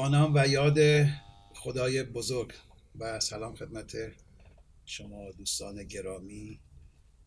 [0.00, 0.78] با نام و یاد
[1.54, 2.52] خدای بزرگ
[2.98, 3.96] و سلام خدمت
[4.84, 6.60] شما دوستان گرامی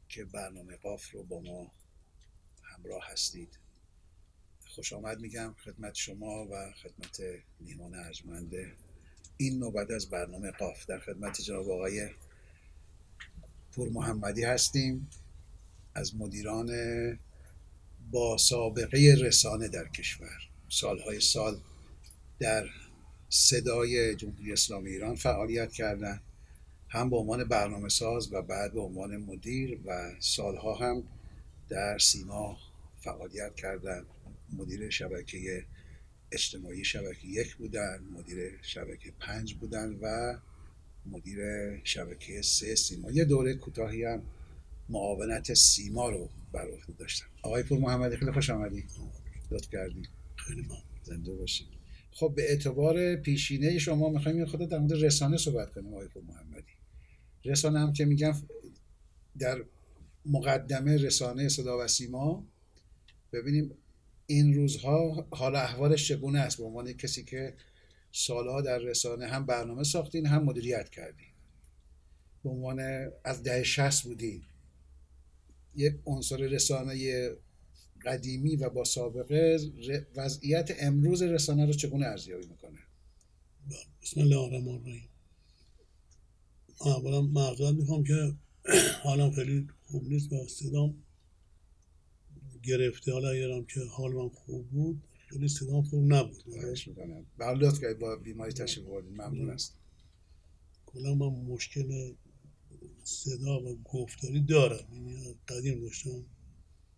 [0.10, 1.72] که برنامه قاف رو با ما
[2.64, 3.60] همراه هستید.
[4.76, 7.22] خوش آمد میگم خدمت شما و خدمت
[7.60, 8.54] میهمان ارجمند
[9.38, 10.86] این نوبت از برنامه قاف.
[10.86, 12.10] در خدمت جناب آقای
[13.72, 15.10] پور محمدی هستیم.
[15.96, 16.70] از مدیران
[18.12, 20.50] با سابقه رسانه در کشور.
[20.70, 21.62] سالهای سال
[22.40, 22.70] در
[23.30, 26.22] صدای جمهوری اسلامی ایران فعالیت کردن
[26.90, 31.04] هم به عنوان برنامه ساز و بعد به عنوان مدیر و سالها هم
[31.70, 32.58] در سیما
[33.02, 34.06] فعالیت کردن.
[34.58, 35.66] مدیر شبکه
[36.32, 40.36] اجتماعی شبکه یک بودن مدیر شبکه پنج بودن و
[41.06, 41.40] مدیر
[41.84, 43.12] شبکه سه سیما.
[43.12, 44.22] یه دوره کوتاهی هم
[44.90, 48.86] معاونت سیما رو بر عهده داشتم آقای پور محمدی خیلی خوش آمدید
[49.52, 50.78] لطف کردید خیلی ممنون.
[51.04, 51.68] زنده باشید
[52.14, 56.74] خب به اعتبار پیشینه شما می‌خوایم یه خود در مورد رسانه صحبت کنیم آقای محمدی.
[57.46, 58.34] رسانه هم که میگم
[59.40, 59.64] در
[60.26, 62.48] مقدمه رسانه صدا و سیما
[63.34, 63.72] ببینیم
[64.28, 67.54] این روزها حال احوالش چگونه است؟ به عنوان کسی که
[68.12, 71.28] سالها در رسانه هم برنامه ساختین هم مدیریت کردین.
[72.44, 72.80] به عنوان
[73.24, 74.44] از ده شست بودین.
[75.76, 76.96] یک عنصر رسانه
[78.06, 79.60] قدیمی و با سابقه
[80.16, 82.80] وضعیت امروز رسانه رو چگونه ارزیابی می‌کنه؟
[84.02, 85.10] بسم الله الرحمن الرحیم.
[86.82, 88.34] اولا معذرت می‌خوام که
[89.04, 91.04] حالم خیلی خوب نیست و صدام
[92.64, 93.12] گرفته.
[93.12, 96.44] حالا اگرم که حال من خوب بود خیلی صدام خوب نبود.
[96.44, 97.26] خواهش می‌کنم.
[97.40, 99.78] لطف که با بیماری تشریف بردین ممنون است
[100.86, 102.14] کلا من مشکل
[103.04, 104.88] صدا و گفتاری دارم.
[104.94, 106.26] یعنی قدیم داشتم.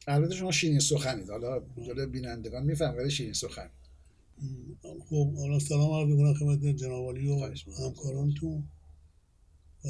[0.08, 1.30] البته شما شیرین سخنید.
[1.30, 3.70] حالا جلو بینندگان میفهم ولی شیرین سخن.
[5.10, 8.68] خب حالا سلام عرض می‌کنم خدمت جناب علی و همکارانتون
[9.86, 9.90] و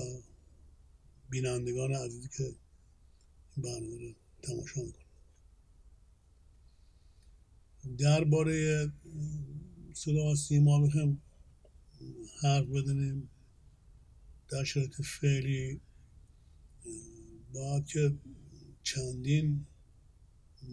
[1.29, 5.05] بینندگان عزیزی که این برنامه رو تماشا می‌کنن.
[7.97, 8.91] درباره
[9.93, 11.21] صدا و سیما می‌خوایم
[12.41, 13.29] حرف بزنیم.
[14.49, 15.79] در شرایط فعلی
[17.53, 18.13] باید که
[18.83, 19.65] چندین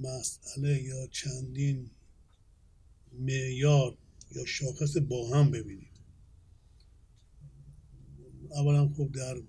[0.01, 1.91] مسئله یا چندین
[3.13, 3.99] معیار
[4.31, 5.91] یا شاخص با هم ببینیم.
[8.51, 9.43] اولا خب در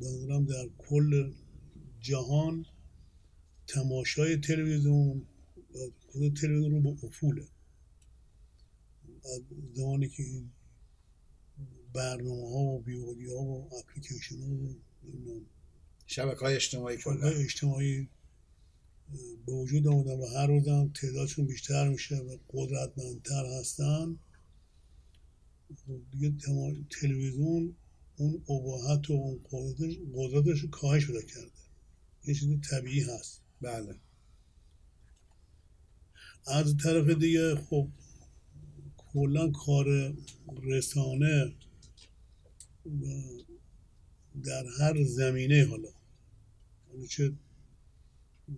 [0.00, 1.32] بنظرم در کل
[2.00, 2.66] جهان
[3.66, 5.26] تماشای تلویزیون
[6.12, 7.48] خود تلویزیون رو با افوله.
[9.24, 9.42] از
[9.74, 10.50] زمانی که این
[11.92, 14.76] برنامه ها و بیودی ها و اپلیکیشن ها و
[16.06, 18.08] شبکه های اجتماعی شبکه اجتماعی
[19.46, 24.18] به وجود آمدن و هر روزم تعدادشون بیشتر میشه و قدرتمندتر هستن.
[26.12, 26.34] دیگه
[27.00, 27.76] تلویزیون
[28.16, 31.50] اون اباحت و اون قدرتش, قدرتش کاهش پیدا کرده.
[32.24, 33.40] یه چیز طبیعی هست.
[33.60, 33.94] بله.
[36.46, 37.88] از طرف دیگه خب
[38.96, 40.14] کلا کار
[40.62, 41.54] رسانه
[44.44, 45.88] در هر زمینه حالا
[47.08, 47.32] چه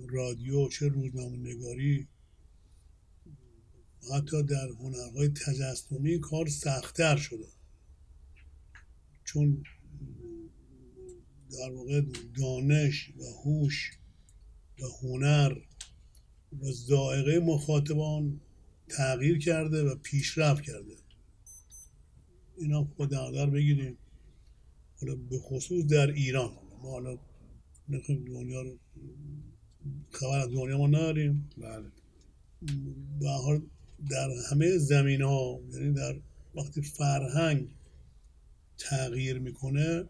[0.09, 2.09] رادیو چه روزنامه نگاری
[4.15, 7.47] حتی در هنرهای تجسمی کار سختتر شده.
[9.25, 9.65] چون
[11.51, 12.03] در واقع
[12.39, 13.99] دانش و هوش
[14.79, 15.59] و هنر
[16.61, 18.41] و زائقه مخاطبان
[18.89, 20.97] تغییر کرده و پیشرفت کرده.
[22.59, 23.99] اینا خود در بگیریم
[25.01, 26.53] حالا به خصوص در ایران.
[26.83, 27.19] ما حالا
[28.09, 28.79] دنیا رو
[30.11, 31.51] خبر از دنیا ما نداریم.
[31.59, 31.87] بله.
[33.21, 33.59] و
[34.11, 36.21] در همه زمین ها یعنی در
[36.55, 37.69] وقتی فرهنگ
[38.79, 40.05] تغییر می‌کنه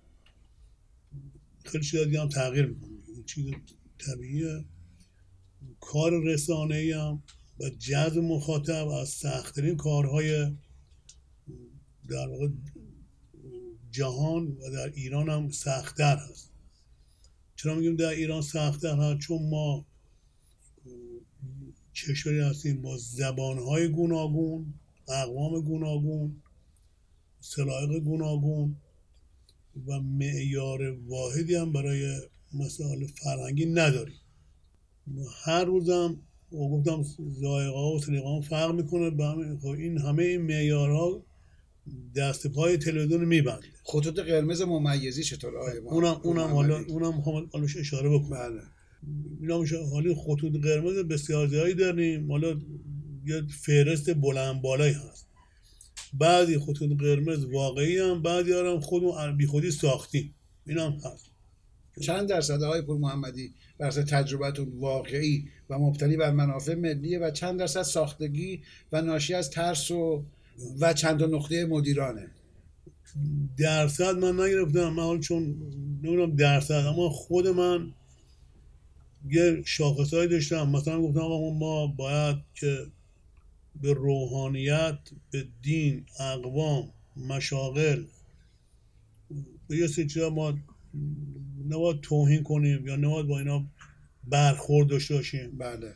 [1.65, 2.91] خیلی چیزا دیگه هم تغییر می‌کنه.
[3.15, 3.47] این چیز
[3.99, 4.65] طبیعیه.
[5.81, 7.23] کار رسانه ای هم
[7.61, 10.53] و جذب مخاطب از سختترین کارهای
[12.09, 12.49] در واقع
[13.91, 16.52] جهان و در ایران هم سختتر هست.
[17.63, 19.87] چرا میگیم در ایران سختتر هست چون ما
[21.95, 24.75] کشوری هستیم با زبانهای گوناگون
[25.09, 26.43] اقوام گوناگون
[27.41, 28.77] سلایق گوناگون
[29.87, 32.21] و معیار واحدی هم برای
[32.55, 34.21] مسائل فرهنگی نداریم.
[35.45, 36.17] هر روزم
[36.53, 41.25] و گفتم زایقه و سلیقه فرق می‌کنه به خب این همه این معیارها
[42.17, 43.67] دست پای تلویزیون میبنده.
[43.85, 48.63] خطوط قرمز ممیزی چطور؟ آقای اونم اونم حالا اونم حالش اشاره بکنم بله.
[49.41, 52.33] اینا حالا خطوط قرمز بسیار زیادی داریم.
[52.33, 52.61] حالا
[53.25, 55.27] یه فهرست بلند بالایی هست.
[56.15, 60.35] بعضی خطوط قرمز واقعی هم بعضی هم خودمون بی خودی ساختیم.
[60.67, 61.33] این هم هست.
[62.01, 67.59] چند درصد آقای پور محمدی بر تجربتون واقعی و مبتنی بر منافع ملیه و چند
[67.59, 68.63] درصد ساختگی
[68.93, 70.25] و ناشی از ترس و
[70.81, 72.31] و چند تا نقطه مدیرانه.
[73.59, 74.89] درصد من نگرفتم.
[74.89, 75.43] من حالا چون
[76.03, 77.93] نمی‌دونم درصد اما خود من
[79.29, 80.71] یه شاخصهایی داشتم.
[80.71, 82.87] مثلا گفتم آقا ما باید که
[83.83, 84.99] به روحانیت
[85.31, 88.05] به دین اقوام مشاغل
[89.69, 90.59] به یه سری چیزا ما
[91.69, 93.65] نباید توهین کنیم یا نباید با اینا
[94.25, 95.59] برخورد داشته باشیم.
[95.59, 95.95] بله.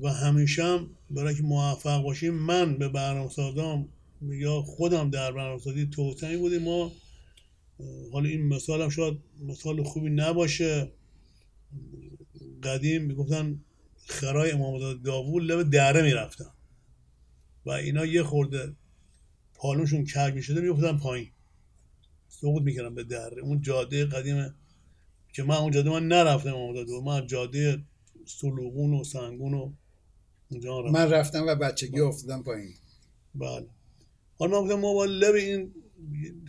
[0.00, 3.88] و همیشه هم برای که موفق باشیم من به برنامه سازام
[4.22, 6.62] یا خودم در برنامه سازی توسعه بودیم.
[6.62, 6.92] ما
[8.12, 10.92] حالا این مثال هم شاید مثال خوبی نباشه.
[12.62, 13.60] قدیم می‌گفتن
[14.06, 16.50] خرای امام داوود لب دره می‌رفتن
[17.66, 18.72] و اینا یه خورده
[19.54, 21.30] پالونشون کرگ می‌شده میفتن پایین.
[22.28, 23.42] سقوط می‌کردن به دره.
[23.42, 24.54] اون جاده قدیم
[25.32, 27.04] که من اون جاده من نرفتم امام داوود.
[27.04, 27.84] من جاده
[28.26, 29.72] سلوغون و سنگون و
[30.90, 32.74] من رفتم و بچگی افتادم پایین.
[33.34, 33.66] بله.
[34.38, 35.74] حالا گفتم ما با لب این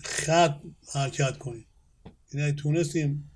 [0.04, 0.62] خط
[0.94, 1.66] حرکت کنیم.
[2.34, 3.32] یعنی اگه تونستیم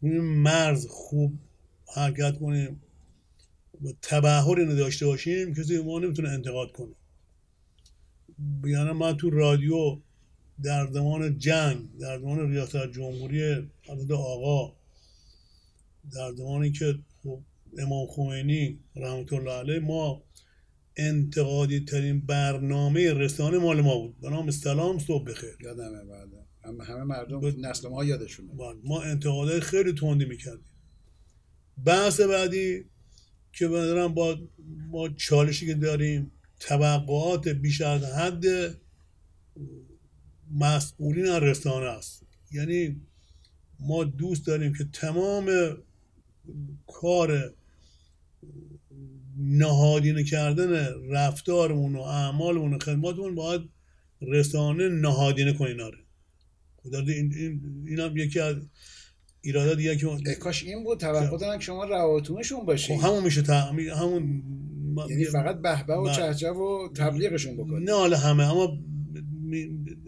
[0.00, 1.38] روی مرز خوب
[1.94, 2.80] حرکت کنیم.
[3.84, 6.94] و تبهر اینو داشته باشیم کسی ما نمی‌تونه انتقاد کنه.
[8.64, 9.98] یعنی من تو رادیو
[10.62, 14.72] در زمان جنگ در زمان ریاست جمهوری حضرت آقا
[16.12, 16.98] در زمانی که
[17.78, 20.22] امام خمینی رحمت الله علیه ما
[20.96, 24.20] انتقادی ترین برنامه رسانه مال ما بود.
[24.20, 25.56] به نام سلام صبح بخیر.
[25.60, 26.28] یادمه بعد
[26.64, 28.52] همه همه مردم ب- نسل ما یادشونه.
[28.54, 28.78] بله.
[28.84, 30.64] ما انتقادهای خیلی تندی می‌کردیم.
[31.84, 32.84] بحث بعدی
[33.52, 34.38] که به نظرم با
[34.90, 38.44] ما چالشی که داریم توقعات بیش از حد
[40.50, 42.26] مسئولین از رسانه است.
[42.52, 43.00] یعنی
[43.80, 45.76] ما دوست داریم که تمام
[46.86, 47.54] کار
[49.38, 53.60] نهادینه کردن رفتارمون و اعمالمون و خدماتمون باید
[54.22, 55.98] رسانه نهادینه کنه اینا رو.
[56.76, 58.56] خدا این, این, این هم یکی از
[59.40, 62.96] ایرادات دیگه که کاش این بود توقع دارن که شما رواتونشون باشید.
[62.96, 63.60] خب همون میشه تا-
[63.96, 64.42] همون
[64.94, 66.14] ما- یعنی فقط بهبه و بله.
[66.14, 67.90] چهچه و تبلیغشون بکنید.
[67.90, 68.78] نه حالا همه اما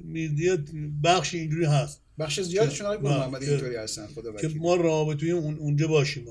[0.05, 0.59] میدیه
[1.05, 2.03] بخشی اینجوری هست.
[2.19, 3.19] بخش زیادشون بله.
[3.19, 6.25] محمدی اینطوری هستن خدا که ما رابطه اون اونجا باشیم.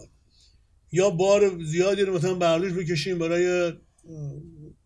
[0.93, 3.73] یا بار زیادی رو مثلا برداشت بکشیم برای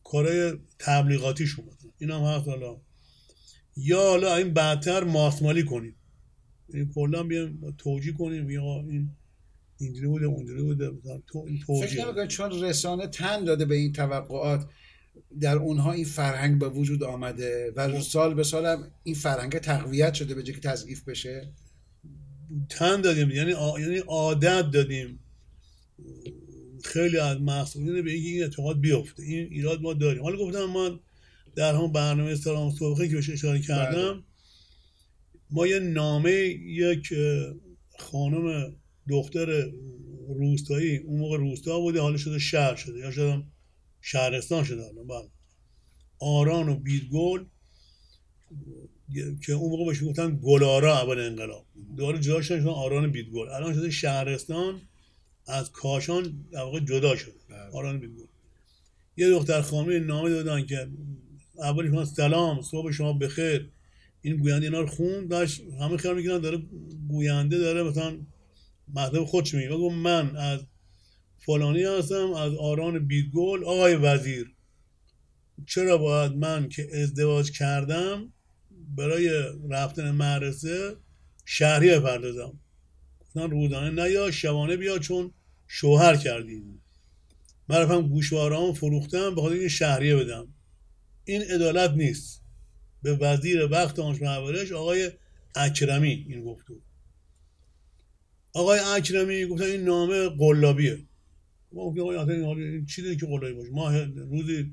[0.03, 2.77] کارهای تبلیغاتیشون مثلا این هم هست حالا.
[3.77, 5.95] یا حالا این بعدتر ماسمالی کنیم.
[6.73, 9.09] این کلا بیایم توجیه کنیم آقا این
[9.77, 10.89] اینجوری بوده اونجوری بوده.
[10.89, 14.67] مثلا تو این فکر توجیه چون رسانه تن داده به این توقعات
[15.39, 20.13] در اونها این فرهنگ به وجود آمده و سال به سال هم این فرهنگ تقویت
[20.13, 21.53] شده به جای که تضعیف بشه؟
[22.69, 23.31] تن دادیم.
[23.31, 23.79] یعنی آ...
[23.79, 25.19] یعنی عادت دادیم.
[26.83, 29.23] خیلی از مسئولین به این اتفاقات بیفته.
[29.23, 30.23] این ایراد ما داریم.
[30.23, 30.99] حالا گفتم ما
[31.55, 34.23] در همون برنامه سلام صبحی که بهش اشاره کردم
[35.51, 36.31] ما یه نامه
[36.65, 37.13] یک
[37.99, 38.75] خانم
[39.09, 39.71] دختر
[40.27, 43.43] روستایی اون موقع روستا بوده حالا شده شهر شده یا شده
[44.01, 45.29] شهرستان شده حالا بله.
[46.19, 47.43] آران و بیدگل
[49.45, 51.65] که اون موقع بهش گفتن گلارا اول انقلاب.
[51.97, 54.81] دوباره جدا شدن آران بیدگل الان شده شهرستان.
[55.47, 57.33] از کاشان در واقع جدا شده.
[57.49, 57.59] بله.
[57.73, 58.25] آران بیدگل
[59.17, 60.87] یه دختر خانمی نامه دادن که
[61.57, 63.69] اولی شما سلام صبح شما بخیر.
[64.21, 66.57] این گوینده اینا رو خوند داشت همه خیال می‌کنن داره
[67.07, 68.17] گوینده داره مثلا
[68.93, 69.69] مطلب خودش میگه.
[69.69, 70.59] بگو من از
[71.37, 73.63] فلانی هستم از آران بیدگل.
[73.63, 74.55] آقای وزیر
[75.65, 78.33] چرا باید من که ازدواج کردم
[78.95, 79.29] برای
[79.69, 80.95] رفتن مدرسه
[81.45, 82.59] شهری بپردازم؟
[83.19, 85.33] گفتن روزانه نه یا شبانه بیا چون
[85.67, 86.81] شوهر کردیم.
[87.69, 90.47] من رفتم گوشوارهام فروختم به خاطر شهریه بدم.
[91.25, 92.41] این عدالت نیست.
[93.03, 95.11] به وزیر وقت آنش پرورش آقای
[95.55, 96.83] اکرمی این گفت بود.
[98.53, 100.99] آقای اکرمی گفتن این نامه قلابیه.
[101.71, 103.91] ما این حالا این چی دیدی که قلابی باشه؟ ما
[104.29, 104.71] روزی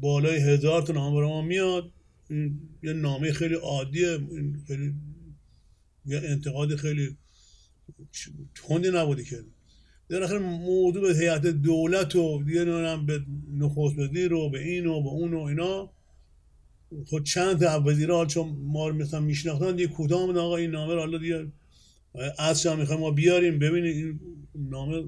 [0.00, 1.90] بالای هزار تا نامه ما میاد.
[2.82, 4.18] یه نامه خیلی عادیه
[4.66, 4.94] خیلی
[6.06, 7.16] یه انتقاد خیلی
[8.54, 9.44] تندی نبوده که.
[10.10, 13.24] در آخر موضوع به هیئت دولت و دیگه نمی‌دونم به
[13.58, 15.90] نخست وزیر و به این و به اون و اینا.
[17.06, 21.00] خود چند تا وزیرها چون ما رو مثلا میشناختن دیگه آمدن آقا؟ این نامه رو
[21.00, 21.52] حالا دیگه
[22.38, 24.20] اصلا می‌خوایم ما بیاریم ببینید این
[24.54, 25.04] نامه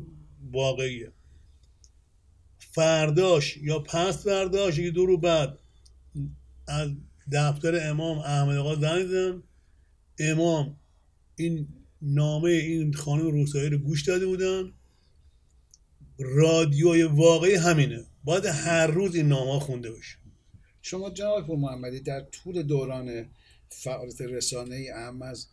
[0.53, 1.13] واقعیه.
[2.59, 5.59] فرداش یا پس فرداش یکی دو رو بعد
[6.69, 6.91] از
[7.33, 9.07] دفتر امام احمد آقا زنگ
[10.19, 10.77] امام
[11.37, 11.69] این
[12.03, 14.73] نامه این خانم روسایی رو گوش داده بودن.
[16.19, 18.05] رادیوی واقعی همینه.
[18.25, 20.17] باید هر روز این نامه خونده بشه
[20.83, 23.27] شما جناب پور محمدی در طول دوران
[23.69, 25.47] فعالیت رسانه ای اهم از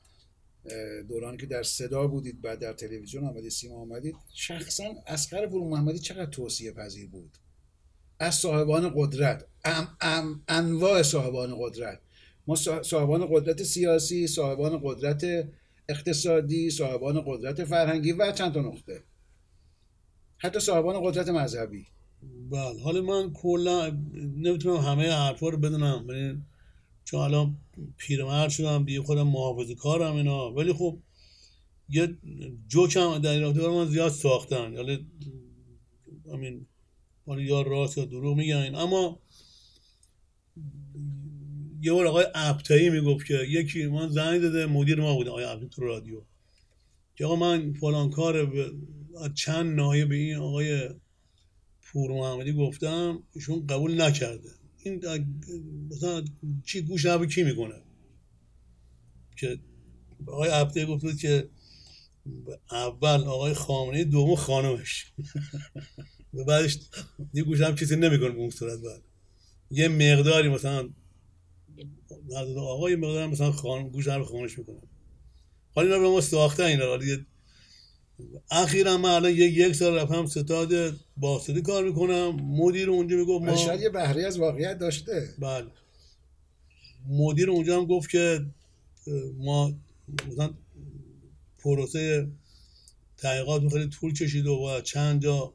[1.10, 6.00] دورانی که در صدا بودید بعد در تلویزیون آمدید سیما آمدید شخصا اسقر پور محمدی
[6.00, 7.32] چقدر توصیه پذیر بود؟
[8.20, 9.46] از صاحبان قدرت.
[9.66, 12.00] ام ام انواع صاحبان قدرت.
[12.48, 15.50] ما صاحبان قدرت سیاسی صاحبان قدرت
[15.90, 19.04] اقتصادی صاحبان قدرت فرهنگی و چند تا نقطه.
[20.42, 21.86] حتی صاحبان قدرت مذهبی.
[22.50, 23.90] بله حالا من کلا
[24.38, 26.44] نمی‌تونم همه حرفا رو بدونم یعنی
[27.04, 27.58] چون الان
[27.98, 30.54] پیرمرد شدم دیگه خودم محافظه کارم اینا.
[30.54, 31.00] ولی خب
[31.90, 32.18] یه
[32.68, 34.74] جوکم در این رابطه من زیاد ساختن.
[34.74, 35.08] یعنی
[36.34, 36.66] همین
[37.26, 38.76] حالا یا راست یا دروغ میگن.
[38.76, 39.20] اما
[41.82, 45.70] یه بار آقای ابتایی می‌گفت که یکی من زنگ داده مدیر ما بودم آقای ابتایی
[45.70, 46.22] تو رادیو.
[47.16, 48.46] که آقا من فلان کار
[49.28, 50.90] چند ناحیه به این آقای
[51.82, 54.50] پور محمدی گفتم ایشون قبول نکرده.
[54.84, 55.02] این
[55.92, 56.26] مثلا
[56.66, 57.82] چی گوش نبی کی می‌کنه؟
[59.38, 59.60] که
[60.28, 61.50] آقای عبده گفت که
[62.72, 65.14] اول آقای خامنه دوم خانمش.
[66.34, 66.80] و بعدش
[67.34, 69.02] یه گوش هم چیزی نمی‌کنه به اون صورت بعد.
[69.72, 70.90] یه مقداری مثلا
[72.58, 74.82] آقای مقدار مثلا خانم گوش هم خانش می‌کنه.
[75.76, 76.86] حالا اینا به ما ساخته اینا
[78.52, 82.36] اخیرا من الان یک یک سال رفتم ستاد باسدی کار می‌کنم.
[82.36, 85.30] مدیر اونجا می‌گفت ما شاید یه بهره از واقعیت داشته.
[85.40, 85.68] بله.
[87.10, 88.46] مدیر اونجا هم گفت که
[89.38, 89.74] ما
[90.28, 90.54] مثلا
[91.60, 92.28] پروسه
[93.18, 95.54] تحقیقات خیلی طول کشید و باید چند جا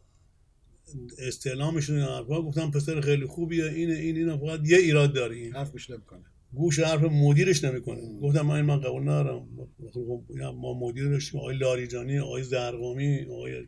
[1.19, 5.71] استعلامشون این حرفا گفتم پسر خیلی خوبیه اینه این اینا فقط یه ایراد داری حرف
[5.71, 6.25] گوش نمی‌کنه.
[6.55, 8.21] گوش حرف مدیرش نمی‌کنه.
[8.21, 9.49] گفتم من این من قبول ندارم
[10.55, 11.41] ما مدیر داشتیم.
[11.41, 13.67] آقای لاریجانی آقای زرقامی آقای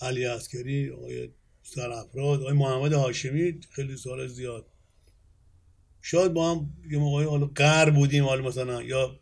[0.00, 1.28] علی عسکری آقای
[1.62, 4.66] سرافراد آقای محمد هاشمی خیلی سال زیاد.
[6.00, 9.20] شاید با هم یه موقعی حالا قر بودیم حالا مثلا یا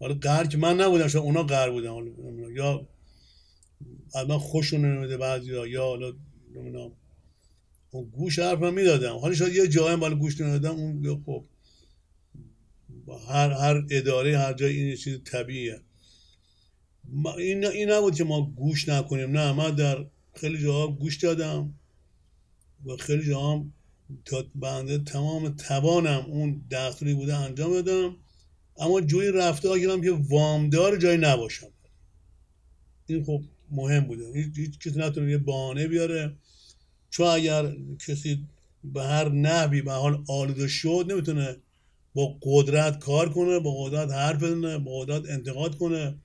[0.00, 2.10] حالا قر که من نبودم شاید اونا قر بودن حالا
[2.54, 2.88] یا
[4.28, 6.12] من خوشون نمیده بعضی یا حالا
[6.54, 6.92] نمی‌دونم.
[8.12, 9.16] گوش حرف من می‌دادم.
[9.16, 11.44] حالا شاید یه جایی بالا گوش نمی‌دادم اون خب
[13.12, 15.80] هر هر اداره هر جای این چیز طبیعیه.
[17.38, 19.30] این این نبود که ما گوش نکنیم.
[19.30, 21.74] نه من در خیلی جاها گوش دادم
[22.84, 23.66] و خیلی جاها
[24.24, 28.16] تا بنده تمام توانم اون دستوری بوده انجام دادم
[28.76, 31.66] اما جوی رفته گیرم که وامدار جایی نباشم.
[33.06, 34.50] این خب مهم بوده.
[34.56, 36.36] هیچ کسی نتونه یه بانه بیاره.
[37.10, 38.48] چون اگر کسی
[38.84, 41.56] به هر نحوی به حال آلوده شد نمی‌تونه
[42.14, 46.18] با قدرت کار کنه با قدرت حرف بزنه با قدرت انتقاد کنه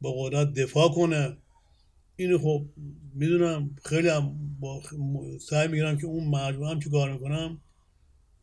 [0.00, 1.36] با قدرت دفاع کنه.
[2.16, 2.66] اینو خب
[3.14, 4.82] می‌دونم خیلی هم با
[5.40, 7.60] سعی می‌گیرم که اون مجموعه هم که کار می‌کنم؟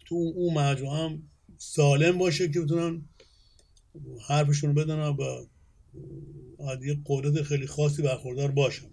[0.05, 1.23] تو اون مجموعه هم
[1.57, 3.01] سالم باشه که بتونن
[4.27, 5.17] حرفشون بدن و
[6.85, 8.87] یه قدرت خیلی خاصی برخوردار باشن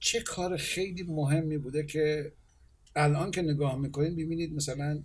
[0.00, 2.32] چه کار خیلی مهمی بوده که
[2.96, 5.02] الان که نگاه می‌کنید ببینید مثلا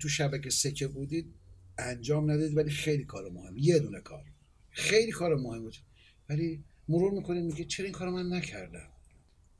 [0.00, 1.34] تو شبکه سکه بودید
[1.78, 4.24] انجام ندید ولی خیلی کار مهم یه دونه کار.
[4.70, 5.76] خیلی کار مهم بود.
[6.28, 8.88] ولی مرور می‌کنید میگه چرا این کار من نکردم؟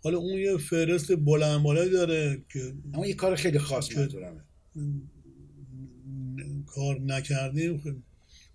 [0.02, 4.44] حالا اون یه فرست بلند بالایی داره که اما یه کار خیلی خاص منظورمه.
[6.66, 7.82] کار نکردیم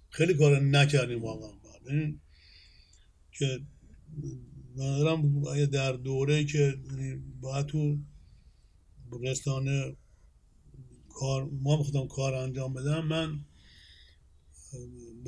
[0.09, 1.59] خیلی کار نکردیم واقعا.
[3.31, 3.59] که
[4.77, 7.97] ندارم در دوره که یعنی باید تو
[9.23, 9.95] رسانه
[11.19, 13.45] کار ما می‌خواستم کار انجام بدم من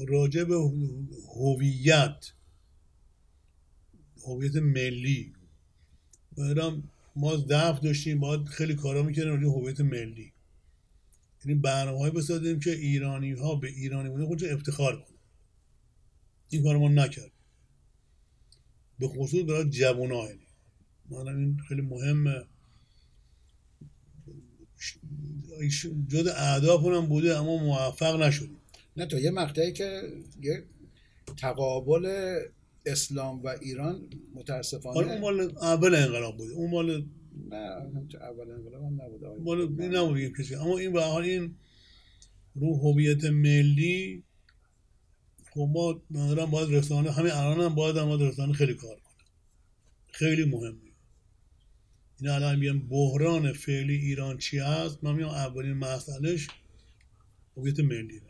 [0.07, 0.55] راجع به
[1.35, 2.33] هویت
[4.27, 5.33] هویت ملی
[6.37, 6.83] برام
[7.15, 10.33] ما ضعف داشتیم باید خیلی کارا می‌کردیم راجع هویت ملی.
[11.45, 15.17] یعنی برنامه بسازیم که ایرانی ها به ایرانی بودن خودش افتخار کنن.
[16.49, 17.31] این کار ما نکرد
[18.99, 20.27] به خصوص برای جوان ها
[21.09, 22.45] من این خیلی مهمه.
[26.07, 28.57] جد اهداف هم بوده اما موفق نشدیم.
[28.97, 30.01] نه تو یه مقطعی که
[30.41, 30.63] یه
[31.37, 32.35] تقابل
[32.85, 34.01] اسلام و ایران
[34.35, 36.53] متاسفانه اون مال اول انقلاب بوده.
[36.53, 37.05] اون مال
[37.49, 37.55] نه
[38.21, 39.27] اول انقلاب هم نبوده.
[39.43, 41.55] مال این نبوده کسی اما این به حال این
[42.55, 44.23] رو هویت ملی
[45.53, 49.25] خب ما ندارم باید رسانه همین الان هم باید هم باید رسانه خیلی کار کنه.
[50.11, 50.90] خیلی مهمه.
[52.21, 56.47] این الان میگم بحران فعلی ایران چی هست؟ من میگم اولین مسئلهش
[57.57, 58.21] هویت ملی.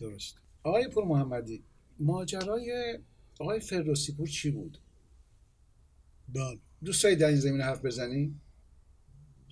[0.00, 0.36] درست.
[0.62, 1.62] آقای پور محمدی
[2.00, 2.98] ماجرای
[3.40, 4.78] آقای فردوسی پور چی بود؟
[6.28, 6.58] بله.
[6.84, 8.34] دوست دارید در این زمینه حرف بزنی؟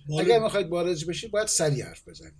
[0.09, 2.33] حالا- اگر می‌خواید وارد بشید باید سریع حرف بزنید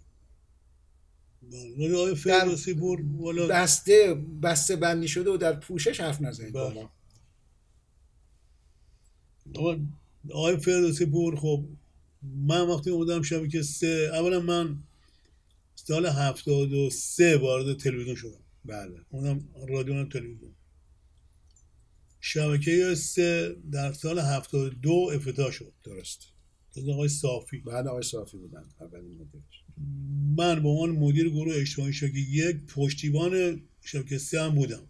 [1.51, 1.95] بله.
[1.97, 3.01] آقای فردوسی پور
[3.49, 4.13] بسته
[4.43, 6.53] بسته بندی شده و در پوشش حرف نزنید.
[6.53, 6.89] بله.
[10.31, 11.65] آقای فردوسی پور خب
[12.23, 14.83] من وقتی اومدم شبکه سه اولا من
[15.75, 18.43] سال هفتاد و سه وارد تلویزیون شدم.
[18.65, 20.51] بله اومدم رادیو هم تلویزیون.
[22.19, 25.73] شبکه سه در سال هفتاد و دو افتتاح شد.
[25.83, 26.27] درست.
[26.77, 27.57] از آقای صافی.
[27.57, 29.63] بعد آقای صافی بودن اولین مدیرش.
[30.37, 34.87] من به عنوان مدیر گروه اجتماعی شبکه یک پشتیبان شبکه سه هم بودم.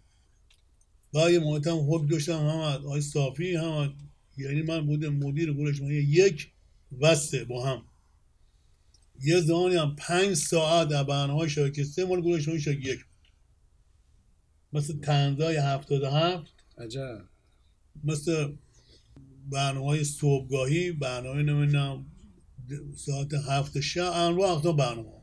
[1.12, 3.90] بعد یه مدت هم حکم داشتم هم از آقای صافی هم از-
[4.38, 6.52] یعنی من بودم مدیر گروه اجتماعی یک
[7.00, 7.82] و سه با هم.
[9.20, 13.04] یه زمانی هم پنج ساعت در برنامه های شبکه سه مال گروه اجتماعی شبکه یک.
[13.04, 13.32] بود.
[14.72, 16.54] مثل تنزای هفتاد و هفت.
[16.78, 17.24] عجب.
[18.04, 18.52] مثل
[19.50, 22.06] برنامه های صبحگاهی برنامه نمی‌دونم
[22.96, 25.18] ساعت هفت شب انواع اقسام برنامه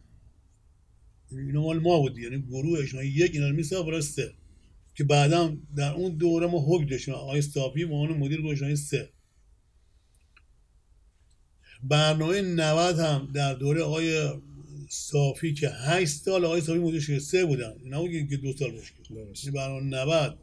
[1.32, 4.34] اینا مال ما بود یعنی گروه اجتماعی یک اینا رو می‌سازه برای سه.
[4.96, 7.14] که بعدا در اون دوره ما حکم داشتیم.
[7.14, 9.10] آقای صافی به عنوان مدیر اجتماعی سه.
[11.84, 14.30] برنامه 90 هم در دوره آقای
[14.90, 17.74] صافی که 8 سال آقای صافی مدیر شده سه بودن.
[17.86, 18.94] نه که دو سال باشه.
[19.44, 20.38] این برنامه 90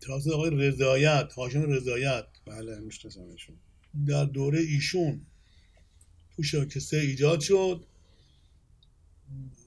[0.00, 2.26] توسط آقای رضایت هاشم رضایت.
[2.46, 3.56] بله میشناسمشون
[4.06, 5.26] در دوره ایشون
[6.52, 7.84] تو سه ایجاد شد.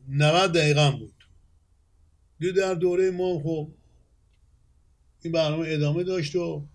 [0.10, 1.23] 90 دقیقا بود.
[2.40, 3.72] در دوره ما خب
[5.24, 6.68] این برنامه ادامه داشت و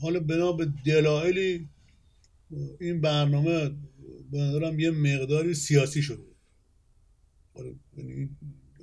[0.00, 1.68] حالا بنا به دلایلی
[2.80, 3.68] این برنامه
[4.30, 6.24] به نظرم یه مقداری سیاسی شده
[7.54, 8.36] حالا یعنی این-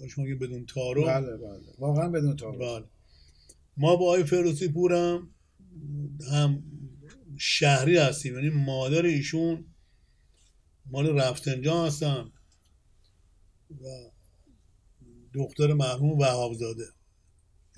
[0.10, 1.74] شما که بدون تعارف بله بله.
[1.80, 2.90] واقعا بدون تعارف بله.
[3.78, 5.30] ما با آقای فردوسی پورم
[6.32, 6.64] هم
[7.38, 8.34] شهری هستیم.
[8.34, 9.66] یعنی مادر ایشون
[10.86, 12.32] مال رفتنجان هستن
[13.82, 13.86] و
[15.34, 16.86] دختر مرحوم وهابزاده.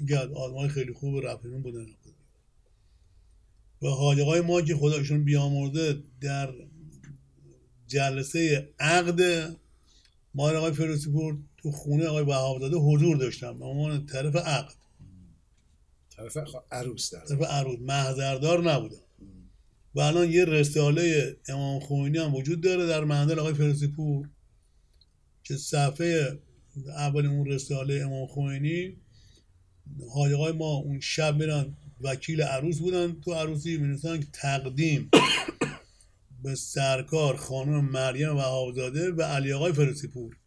[0.07, 1.85] که از آدمای خیلی خوب رفتنجان بودن
[3.81, 6.53] و حاجقای ما که خدا ایشون بیامرده در
[7.87, 9.21] جلسه عقد
[10.35, 14.75] مال آقای فردوسی پور تو خونه آقای وهابزاده حضور داشتم به عنوان طرف عقد.
[16.09, 16.37] طرف
[16.71, 19.01] عروس در طرف عروض محضردار نبودم
[19.95, 24.29] و الان یه رساله امام خمینی هم وجود داره در منزل آقای فردوسی پور
[25.43, 26.39] که صفحه
[26.88, 28.97] اول اون رساله امام خمینی.
[30.13, 35.09] حاجقای ما اون شب میرن وکیل عروس بودن تو عروسی می‌رسن که تقدیم
[36.43, 40.38] به سرکار خانم مریم و آزاده و علی آقای فردوسی پور.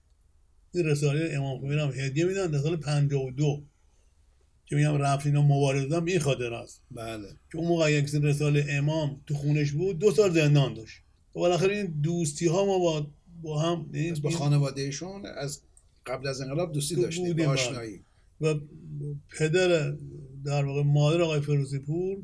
[0.74, 3.62] این رساله امام خمینی هم هدیه میدن در سال 52
[4.66, 6.82] که میگم رفت اینا مبارزه این خاطر است.
[6.90, 7.28] بله.
[7.52, 10.96] که اون موقع یک رساله امام تو خونش بود دو سال زندان داشت.
[11.34, 13.06] و بالاخره این دوستی ها ما با,
[13.42, 15.62] با هم با این- خانوادهشون از
[16.08, 17.44] قبل از انقلاب دوستی داشتیم با.
[17.44, 18.04] آشنایی
[18.40, 18.54] و
[19.38, 19.94] پدر
[20.44, 22.18] در واقع مادر آقای فروزی پور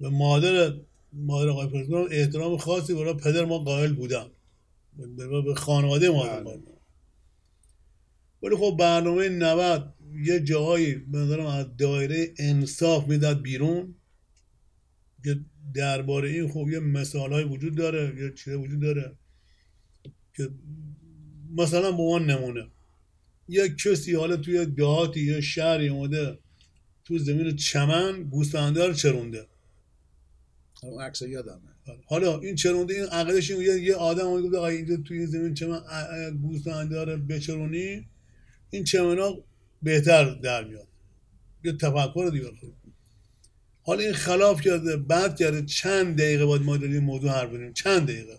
[0.00, 0.74] و مادر
[1.12, 4.26] مادر آقای فروزی پور احترام خاصی برای پدر ما قائل بودن
[5.16, 6.62] به- خانواده ما بله.
[8.42, 13.94] ولی خب برنامه 90 یه جاهایی به نظرم از دایره انصاف می‌داد بیرون
[15.24, 15.40] که
[15.74, 19.16] درباره این خب یه مثال های وجود داره یه چیزی وجود داره
[20.36, 20.50] که
[21.56, 22.66] مثلا به عنوان نمونه.
[23.48, 26.38] یک کسی حالا توی دهاتی یا شهری اومده
[27.04, 29.46] تو زمین چمن گوسفنده رو چرونده.
[30.82, 31.60] اون عکس یادمه.
[32.06, 35.26] حالا این چرونده این عقلش این یه, یه آدم اومده گفته آقا اینجا توی این
[35.26, 35.80] زمین چمن
[36.42, 38.08] گوسفنده رو بچرونی
[38.70, 39.38] این چمنا
[39.82, 40.88] بهتر در میاد.
[41.64, 42.50] یه تفکر دیگه
[43.82, 47.72] حالا این خلاف کرده بعد کرده چند دقیقه باید ما در این موضوع حرف بزنیم.
[47.72, 48.38] چند دقیقه؟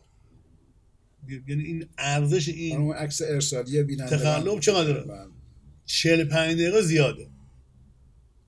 [1.48, 5.28] یعنی این ارزش این اون عکس ارسالی بیننده تخلف چقدره؟ بله.
[5.86, 7.28] 45 دقیقه زیاده.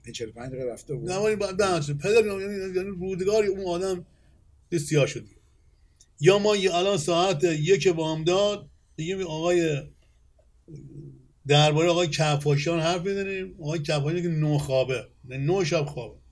[0.06, 1.12] این 45 دقیقه رفته بود.
[1.12, 1.58] نه ولی بعد
[1.98, 4.06] پدر یعنی یعنی رودگاری اون آدم
[4.78, 5.36] سیاه شدی.
[6.20, 9.82] یا ما الان ساعت یک بامداد دیگه آقای
[11.48, 13.56] درباره آقای کفاشیان حرف می‌زنیم.
[13.62, 16.23] آقای کفاشیان که نو خوابه یعنی نو شب خوابه.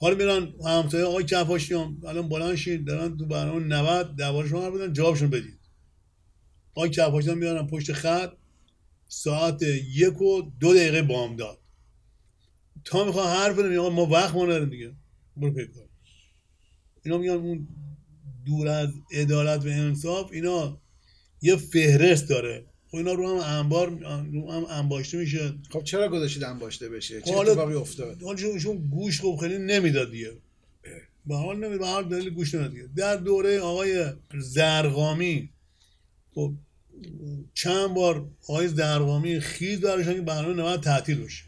[0.00, 4.92] حالا میرن همسایه آقای کفاشیان الان بلند شید دارن تو برنامه 90 دربارشون حرف بدن
[4.92, 5.60] جوابشون بدید
[6.74, 8.32] آقای کفاشیان میارن پشت خط
[9.08, 9.62] ساعت
[9.94, 11.58] یک و دو دقیقه بامداد
[12.84, 14.96] تا می‌خواد حرف بزنه میگه ما وقت ما نداریم دیگه.
[15.36, 15.88] برو پی کار.
[17.02, 17.68] اینا میگن اون
[18.46, 20.80] دور از عدالت و انصاف اینا
[21.42, 22.69] یه فهرست داره.
[22.90, 25.54] خب اینا رو هم انبار رو هم انباشته میشه.
[25.70, 30.10] خب چرا گذاشتید انباشته بشه؟ چه حالا- اتفاقی افتاد؟ حالا چون- گوش خب خیلی نمی‌داد
[30.10, 30.32] دیگه.
[31.26, 32.88] به حال نمی‌داد به هر دلیل گوش نمی‌داد دیگه.
[32.96, 35.50] در دوره آقای زرقامی
[36.34, 36.52] خب
[37.54, 41.44] چند بار آقای زرقامی خیز برشان که برنامه نباید تعطیل بشه.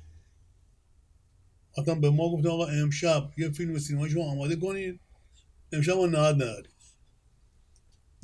[1.79, 5.01] حتی به ما گفتن آقا امشب یه فیلم سینمایی شما آماده کنید.
[5.73, 6.71] امشب ما نهاد نداریم.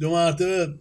[0.01, 0.75] دو مرتبه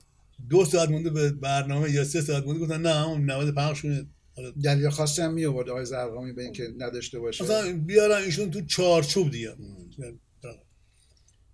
[0.49, 4.07] دو ساعت مونده به برنامه یا سه ساعت مونده گفتن نه همون نود پخش کنید
[4.35, 7.43] حالا دلیل خاصی هم می آورد آقای زرقامی به اینکه نداشته باشه.
[7.43, 9.53] مثلا بیارن ایشون تو چارچوب دیگه.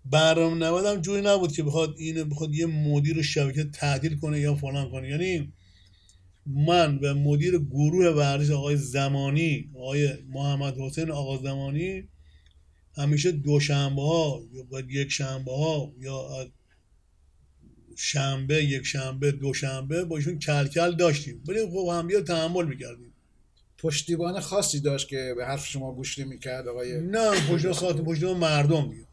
[0.05, 4.55] برنامه نود هم جوری نبود که بخواد اینه بخواد یه مدیر شبکه تعدیل کنه یا
[4.55, 5.09] فلان کنه.
[5.09, 5.53] یعنی
[6.45, 12.07] من و مدیر گروه ورزش آقای زمانی آقای محمد حسین آقا زمانی
[12.97, 16.47] همیشه دوشنبه ها یا یک شنبه ها یا
[17.95, 21.43] شنبه یک شنبه دوشنبه با ایشون کلکل داشتیم.
[21.47, 23.13] ولی خب هم بیا تحمل می‌کردیم.
[23.77, 28.89] پشتیبان خاصی داشت که به حرف شما گوش می‌کرد آقای نه پشتیبان خاطر پشتیبان مردم
[28.91, 29.07] دیگه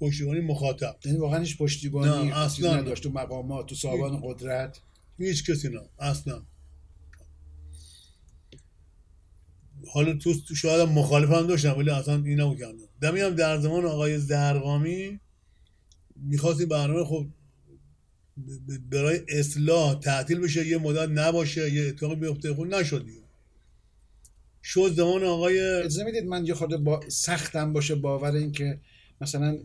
[0.00, 0.96] پشتیبانی مخاطب.
[1.04, 4.80] یعنی واقعا هیچ پشتیبانی نه، اصلاً نداشت تو مقامات تو سابان قدرت؟
[5.18, 6.42] هیچ کسی نه اصلا.
[9.92, 12.88] حالا تو تو شاید مخالف هم داشتم ولی اصلا این نبود اندازه.
[13.00, 15.20] دمی هم در زمان آقای زرقامی
[16.16, 17.26] می‌خواست این برنامه خب
[18.90, 23.20] برای اصلاح تعطیل بشه یه مدت نباشه یه اتفاقی بیفته خب نشد دیگه.
[24.62, 28.80] شد زمان آقای اجازه می‌دید من یه خورده با سختم باشه باور این که
[29.20, 29.58] مثلا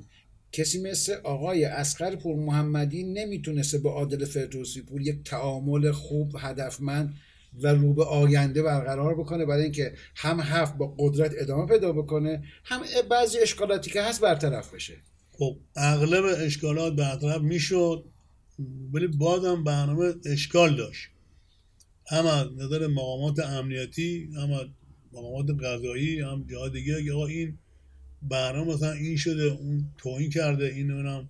[0.51, 7.13] کسی مثل آقای اسقر پور محمدی نمی‌تونسته با عادل فردوسی پور یک تعامل خوب هدفمند
[7.61, 12.43] و رو به آینده برقرار بکنه برای اینکه هم حرف با قدرت ادامه پیدا بکنه
[12.63, 14.97] هم بعضی اشکالاتی که هست برطرف بشه.
[15.31, 18.05] خب اغلب اشکالات برطرف می‌شد.
[18.93, 21.07] ولی بازم برنامه اشکال داشت.
[22.07, 24.67] هم از نظر مقامات امنیتی هم از
[25.13, 27.57] مقامات قضایی هم جاهای دیگه آقا این
[28.21, 31.29] برنامه مثلا این شده اون توهین کرده این نمی‌دونم.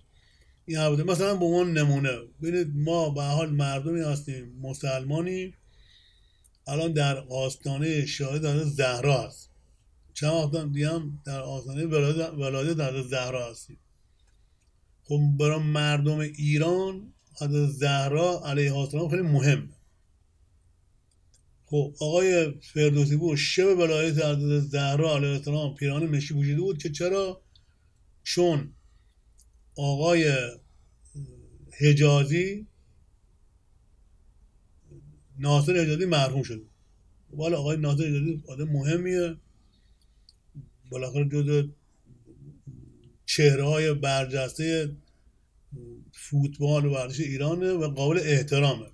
[0.66, 2.18] این نبوده مثلا به عنوان نمونه.
[2.42, 5.54] ببینید ما به حال مردمی هستیم مسلمانی.
[6.66, 9.50] الان در آستانه شاهد حضرت زهرا هست.
[10.14, 13.78] چند وقت دیگه هم در آستانه ولادت حضرت زهرا هستیم.
[15.04, 19.68] خب برای مردم ایران حضرت زهرا علیه السلام خیلی مهمه
[21.66, 26.90] خب آقای فردوسی بود شب ولایت حضرت زهرا علیه السلام پیران مشکی پوشیده بود که
[26.90, 27.42] چرا؟
[28.22, 28.72] چون
[29.76, 30.32] آقای
[31.80, 32.66] حجازی
[35.38, 36.62] ناصر حجازی مرحوم شده
[37.32, 39.36] ولی آقای ناصر حجازی آدم مهمیه.
[40.90, 41.68] بالاخره جز
[43.26, 44.96] چهره های برجسته
[46.30, 48.86] فوتبال و ورزش ایرانه و قابل احترامه.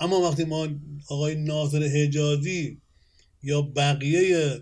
[0.00, 0.68] اما وقتی ما
[1.08, 2.80] آقای ناصر حجازی
[3.42, 4.60] یا بقیه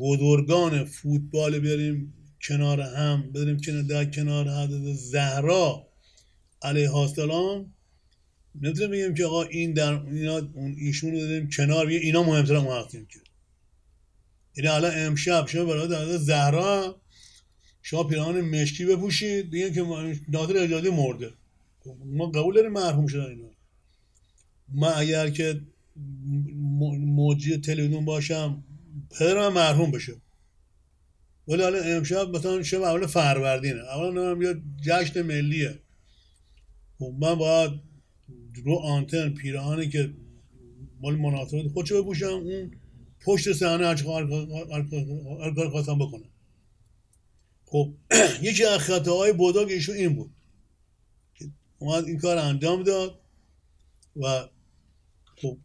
[0.00, 2.14] بزرگان فوتبال بیاریم
[2.48, 5.88] کنار هم بریم کنار در کنار حضرت زهرا
[6.62, 7.74] علیه السلام
[8.60, 12.58] نمی‌تونیم بگیم که آقا این در اینا اون ایشون رو داریم کنار بگیم اینا مهمتر
[12.58, 13.18] ما هستیم که.
[14.56, 17.00] یعنی الان امشب شما برای حضرت زهرا
[17.88, 19.82] شما پیراهن مشکی بپوشید بگیم که
[20.28, 21.30] ناصر حجازی مرده.
[22.04, 23.48] ما قبول داریم مرحوم شدن اینا.
[24.74, 25.60] من اگر که
[27.00, 28.64] موجی تلویزیون باشم
[29.10, 30.12] پدرم مرحوم بشه.
[31.48, 33.80] ولی حالا امشب مثلا شب اول فروردینه.
[33.80, 35.78] اولا نمیم یا جشن ملیه.
[36.98, 37.70] خب من باید
[38.64, 40.10] رو آنتن پیراهنی که
[41.00, 42.70] مال مناسبت خودشو بپوشم اون
[43.24, 43.94] پشت صحنه هر
[45.54, 46.28] کار خواستم بکنم
[47.70, 47.94] خب
[48.42, 50.30] یکی از خطاهای بزرگ ایشون این بود
[51.34, 53.20] که اومد این کار انجام داد
[54.16, 54.48] و
[55.36, 55.58] خب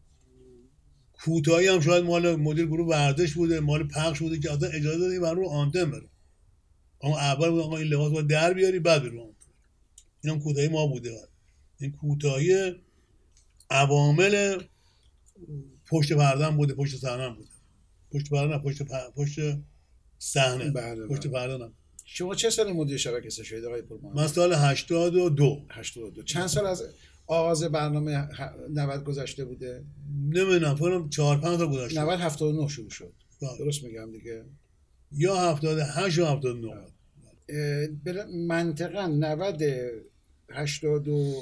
[1.14, 5.22] کوتاهی هم شاید مال مدیر گروه ورزش بوده مال پخش بوده که اصلا اجازه دادیم
[5.22, 6.10] بر رو آنتن بره.
[7.02, 9.52] اما اول بود آقا این لباس باید در بیاری بعد بری آنتن.
[10.24, 11.12] این هم کوتاهی ما بوده.
[11.80, 12.76] این کوتاهی
[13.70, 14.62] عوامل
[15.88, 17.50] پشت پرده بوده پشت صحنه بوده.
[18.12, 19.12] پشت پرده نه پشت پر...
[19.16, 19.40] پشت
[20.18, 20.72] صحنه.
[20.72, 21.32] بله پشت بله.
[21.32, 21.72] پرده نه.
[22.06, 26.66] شما چه سال مدیر شبکه سه شدید آقای پورمان من سال 82 82 چند سال
[26.66, 26.84] از
[27.28, 29.84] آغاز برنامه ه- 90 گذشته بوده؟
[30.30, 32.00] نمی‌دونم فکرم 4 5 تا گذشته.
[32.02, 33.14] 90 79 شروع شد.
[33.42, 33.58] بله.
[33.60, 34.44] درست میگم دیگه؟
[35.12, 36.68] یا 78 یا 79
[37.50, 39.64] اه، بل- منطقا 90
[40.50, 41.34] 82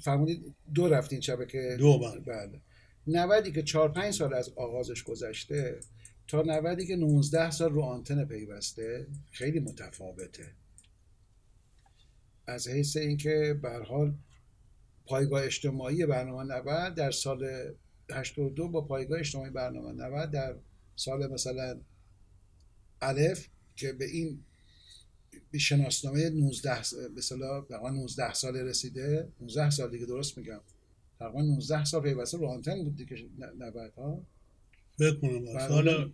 [0.00, 1.76] فرمودید دو رفتین شبکه.
[1.78, 2.20] دو بله.
[2.20, 2.60] بله.
[3.06, 5.80] 90 که 4 5 سال از آغازش گذشته
[6.28, 10.52] تا نودی که 19 سال رو آنتن پیوسته خیلی متفاوته.
[12.46, 14.14] از حیث اینکه به حال
[15.06, 17.72] پایگاه اجتماعی برنامه 90 در سال
[18.10, 20.56] 82 با پایگاه اجتماعی برنامه 90 در
[20.96, 21.80] سال مثلا
[23.00, 24.44] الف که به این
[25.58, 26.70] شناسنامه 19
[27.14, 30.60] به اصطلاح 19 ساله رسیده 19 سال دیگه درست میگم.
[31.18, 34.22] تقریبا 19 سال پیوسته رو آنتن بود دیگه 90 ها.
[34.98, 35.44] فکر کنم.
[35.58, 36.10] حالا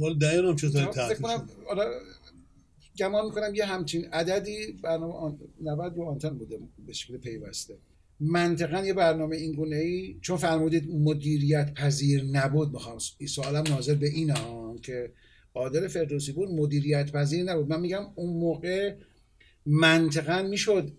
[0.00, 1.26] ولی دقیقا چطوری فکر تحقیق
[1.68, 1.84] آره
[2.98, 5.38] گمان می‌کنم یه همچین عددی برنامه آن...
[5.62, 7.78] 90 رو آنتن بوده به شکل پیوسته.
[8.20, 12.98] منطقا یه برنامه این گونه ای چون فرمودید مدیریت پذیر نبود می‌خوام
[13.28, 15.12] سوالم ناظر به این ها که
[15.54, 17.68] عادل فردوسی بود مدیریت پذیر نبود.
[17.68, 18.96] من میگم اون موقع
[19.66, 20.92] منطقا می‌شد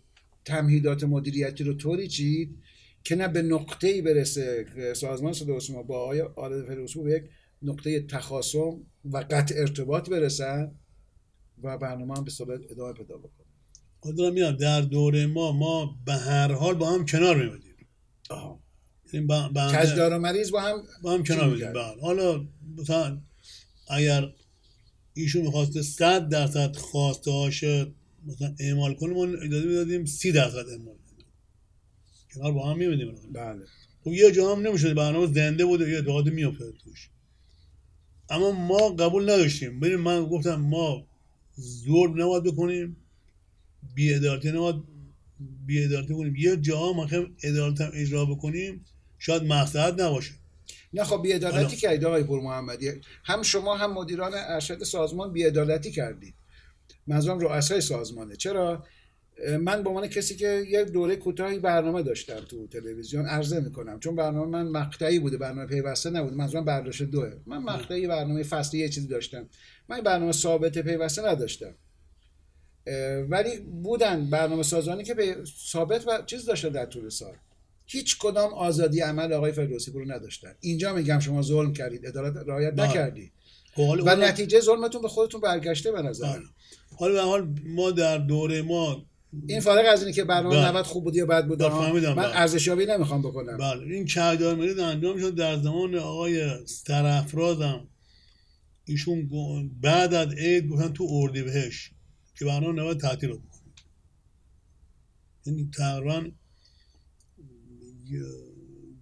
[0.45, 2.57] تمهیدات مدیریتی رو طوری چید
[3.03, 7.11] که نه به نقطه ای برسه سازمان صدا و سیما با آقای عادل فردوسی به
[7.11, 7.23] یک
[7.61, 10.71] نقطه تخاصم و قطع ارتباط برسن
[11.63, 13.45] و برنامه هم به صورت ادامه پیدا بکنه.
[13.99, 17.59] خودم میگم در دوره ما ما به هر حال با هم کنار
[18.29, 18.59] آها.
[19.13, 22.01] یعنی با- بنده- کجدار و مریض با هم با هم کنار می‌کردی؟ بله.
[22.01, 22.45] حالا
[22.77, 23.21] مثلا
[23.89, 24.33] اگر
[25.13, 27.63] ایشون می‌خواسته صد درصد خواسته هاش
[28.25, 30.95] مثلا اعمال کنه ما اجازه می‌دادیم سی درصد اعمال.
[32.33, 33.61] کنار با هم میمدیم بله.
[34.03, 37.09] خب یه جا هم نمی‌شد برنامه زنده بود و یه اتفاقات میافتاد توش.
[38.29, 39.79] اما ما قبول نداشتیم.
[39.79, 41.07] ببین من گفتم ما
[41.59, 42.97] ظلم نباید بکنیم
[43.95, 44.75] بی ادالتی نباید
[45.65, 46.35] بی ادالتی کنیم.
[46.35, 48.85] یه جا هم خیلی ادالت هم اجرا بکنیم
[49.19, 50.33] شاید مصلحت نباشه.
[50.93, 51.77] نه خب بیعدالتی.
[51.77, 52.91] کردید آقای پور محمدی
[53.23, 56.33] هم شما هم مدیران ارشد سازمان بیعدالتی کردید.
[57.07, 58.35] منظورم رؤسای سازمانه.
[58.35, 58.85] چرا؟
[59.61, 63.99] من به عنوان کسی که یک دوره کوتاهی برنامه داشتم تو تلویزیون عرضه می‌کنم.
[63.99, 67.33] چون برنامه من مقطعی بوده برنامه پیوسته نبود منظورم برداشت دوه.
[67.45, 69.49] من مقطعی برنامه فصلی یه چیزی داشتم.
[69.89, 71.75] من برنامه ثابت پیوسته نداشتم.
[73.29, 75.37] ولی بودن برنامه سازانی که به
[75.71, 77.33] ثابت و چیز داشتن در طول سال.
[77.85, 80.55] هیچ کدام آزادی عمل آقای فردوسی پور رو نداشتن.
[80.59, 82.89] اینجا میگم شما ظلم کردید عدالت رعایت بله.
[82.89, 83.31] نکردید
[83.77, 86.33] و نتیجه ظلمتون به خودتون برگشته به نظر.
[86.33, 86.41] بله.
[86.97, 89.05] حالا حال ما در دوره ما
[89.47, 90.69] این فارغ از اینه که برنامه بله.
[90.69, 92.39] 90 خوب بود یا بد بود بله، فهمیدم، من بله.
[92.39, 97.87] ارزشیابی نمی‌خوام بکنم بله این کهدار مریض انجام شد در زمان آقای سرافرازم
[98.85, 99.29] ایشون
[99.81, 101.91] بعد از عید گفتن تو اردیبهشت
[102.35, 103.73] که برنامه نباید تعطیل رو بکنیم
[105.45, 106.31] یعنی تقریبا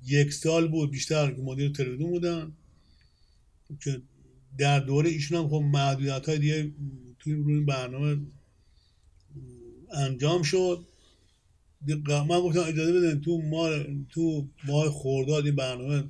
[0.04, 2.54] یک سال بود بیشتر که مدیر تلویزیون بودن
[3.84, 4.02] که
[4.58, 6.72] در دوره ایشون هم خب محدودیت های دیگه
[7.20, 8.18] توی روی این برنامه
[9.94, 10.86] انجام شد.
[12.08, 13.70] من گفتم اجازه بدین تو ما
[14.10, 16.04] تو ماه خرداد این برنامه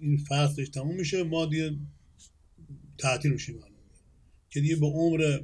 [0.00, 1.76] این فصلش تموم میشه ما دیگه
[2.98, 3.74] تعطیل میشیم برنامه
[4.50, 5.40] که دیگه به عمر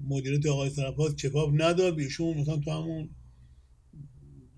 [0.00, 3.10] مدیریت آقای سرپاس کفاف نداد ایشون مثلا تو همون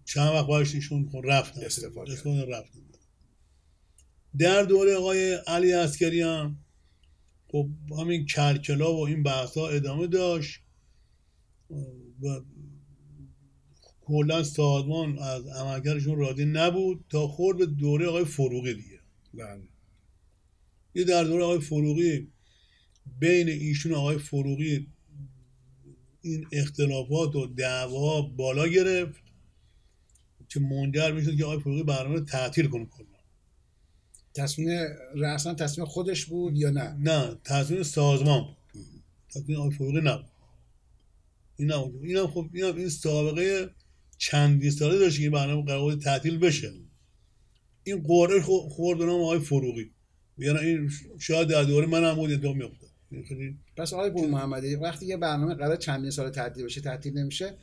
[0.04, 1.60] چند وقت بعدش ایشون خب رفتن.
[1.60, 2.80] استفاده رفتن.
[4.38, 6.58] در دوره آقای علی عسکری هم
[7.48, 10.60] خب همین کلکلا و این بحث ها ادامه داشت.
[12.22, 12.40] و
[14.04, 19.00] کلا سازمان از عملکردشون راضی نبود تا خورد به دوره آقای فروغی دیگه.
[19.34, 19.62] بله.
[20.94, 22.28] یه در دوره آقای فروغی
[23.18, 24.86] بین ایشون و آقای فروغی
[26.22, 29.22] این اختلافات و دعواها بالا گرفت
[30.48, 33.06] که منجر می‌شد که آقای فروغی برنامه رو تعطیل کنه کلا.
[34.34, 34.68] تصمیم
[35.16, 38.82] رأسا تصمیم خودش بود یا نه؟ نه تصمیم سازمان بود.
[39.28, 40.30] تصمیم آقای فروغی نبود.
[41.56, 42.04] این نبود.
[42.04, 43.70] این هم خب این, هم این سابقه
[44.18, 46.72] چندی ساله داشت که این برنامه قرار بود تعطیل بشه.
[47.84, 49.90] این قرعه خو- خورد نام آقای فروغی.
[50.38, 52.88] یعنی این شاید در دوره من هم بود اتفاق میافتاد
[53.28, 57.54] خیلی پس آقای پور محمدی وقتی یه برنامه قرار چندین سال تعطیل بشه تعطیل نمیشه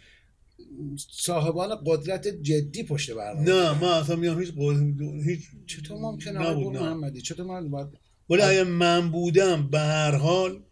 [1.11, 4.93] صاحبان قدرت جدی پشت برنامه نه من اصلا میام هیچ قول
[5.25, 6.79] هیچ چطور ممکنه آقای پور.
[6.79, 7.87] محمدی؟ چطور من باید
[8.29, 10.63] ولی اگه من بودم به هر حال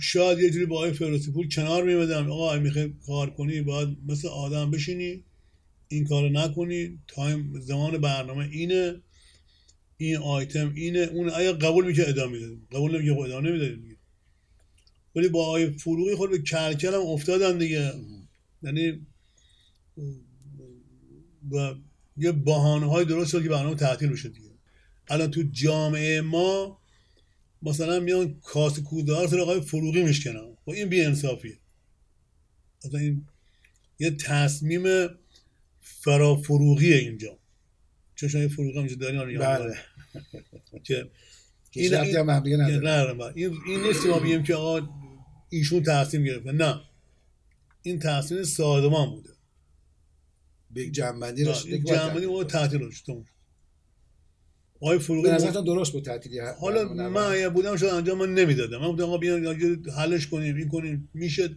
[0.00, 4.28] شاید یه جوری با آقای فردوسی پور کنار میمدم آقا می‌خوای کار کنی باید مثل
[4.28, 5.24] آدم بشینی
[5.88, 6.98] این کار نکنی.
[7.08, 9.02] تایم زمان برنامه اینه
[9.96, 13.98] این آیتم اینه اون اگه قبول می‌کنه ادامه می‌دادیم قبول نمی‌کنه خب ادامه نمی‌دادیم
[15.16, 17.92] ولی با آقای فروغی خود به کلکل هم افتادن دیگه.
[18.62, 19.06] یعنی
[21.50, 21.74] و
[22.16, 24.50] یه بحانه های درست شد که برنامه تعطیل بشه دیگه.
[25.10, 26.77] الان تو جامعه ما
[27.62, 30.56] مثلا میان کاس کودار سر آقای فروغی میشکنن.
[30.64, 31.58] خب این بی انصافیه
[32.84, 33.26] مثلا این
[33.98, 35.08] یه تصمیم
[35.80, 37.38] فرافروغیه اینجا.
[38.14, 39.58] چون شما یه فروغ هم اینجا دارین آره، یاد بله.
[39.58, 39.76] دارین.
[40.84, 41.10] که
[41.72, 44.54] این- هم هم دیگه یه نداره نه نه، این این نیست که ما بگیم که
[44.54, 44.88] آقا
[45.48, 46.52] ایشون تصمیم گرفته.
[46.52, 46.80] نه.
[47.82, 49.30] این تصمیم سازمان بوده.
[50.70, 51.44] به جنبندی
[51.86, 53.24] جمعی ما تعطیل رو شد
[54.80, 58.78] آقای فروغی نظرتون درست بود تعطیلی حالا من اگه بودم شاید انجام من نمی‌دادم.
[58.78, 61.50] من بودم آقا بیان یا حلش کنیم این کنیم میشه.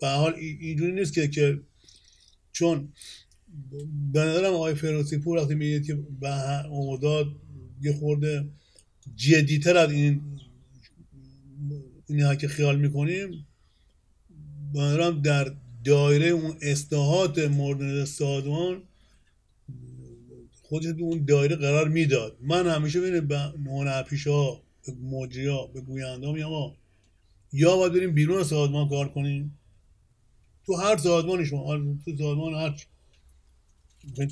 [0.00, 1.60] به حال ای- اینجوری نیست که که
[2.52, 2.88] چون
[4.12, 7.26] به نظرم آقای فیروزی پور وقتی میگه که به اومداد
[7.82, 8.44] یه خورده
[9.16, 10.20] جدیتر از این
[12.08, 13.46] اینها که خیال می‌کنیم
[14.74, 15.52] به نظرم در
[15.84, 18.82] دایره اون اصلاحات مورد سازمان
[20.72, 22.36] خودش تو اون دایره قرار می‌داد.
[22.40, 26.72] من همیشه ببینید به هنرپیشه ها به مجری ها به گوینده میگم
[27.52, 29.58] یا باید بریم بیرون از سازمان کار کنیم.
[30.66, 32.74] تو هر سازمانی شما حالا تو سازمان هر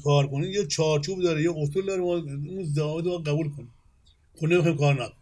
[0.04, 3.72] کار کنید یه چارچوب داره یه اصول داره اون ضوابط رو قبول کنیم.
[4.36, 5.16] خب نمی‌خوایم کار نکنیم.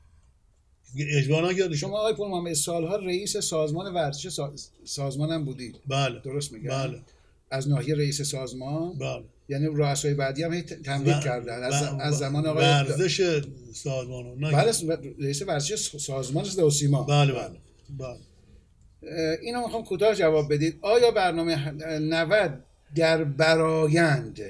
[0.93, 4.71] دیگه اجبار نکرده شما آقای پور محمد سالها رئیس سازمان ورزش ساز...
[4.85, 6.21] سازمان هم بودید بله.
[6.21, 7.03] درست میگم؟ بله.
[7.51, 9.25] از ناحیه رئیس سازمان؟ بله.
[9.49, 11.63] یعنی رؤسای بعدی هم تمدید کردن.
[11.63, 13.43] از, و- از زمان آقای ورزش
[13.75, 14.73] سازمان بله
[15.21, 17.03] رئیس ورزش سازمان صدا و سیما.
[17.03, 17.59] بله بله
[17.99, 18.19] بله.
[19.43, 20.79] اینو می‌خوام کوتاه جواب بدید.
[20.83, 24.41] آیا برنامه 90 در برایند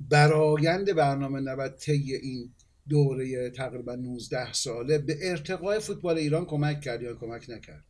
[0.00, 2.50] برایند برنامه 90 طی این
[2.88, 7.84] دوره تقریبا 19 ساله به ارتقای فوتبال ایران کمک کرد یا کمک نکرد؟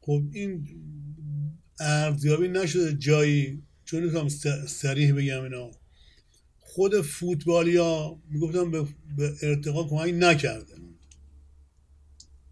[0.00, 0.68] خب این
[1.80, 5.70] ارزیابی نشده جایی چون نمی‌تونم س- صریح بگم اینا
[6.60, 8.82] خود فوتبالیا می‌گفتم به,
[9.16, 10.74] به ارتقا کمک نکرده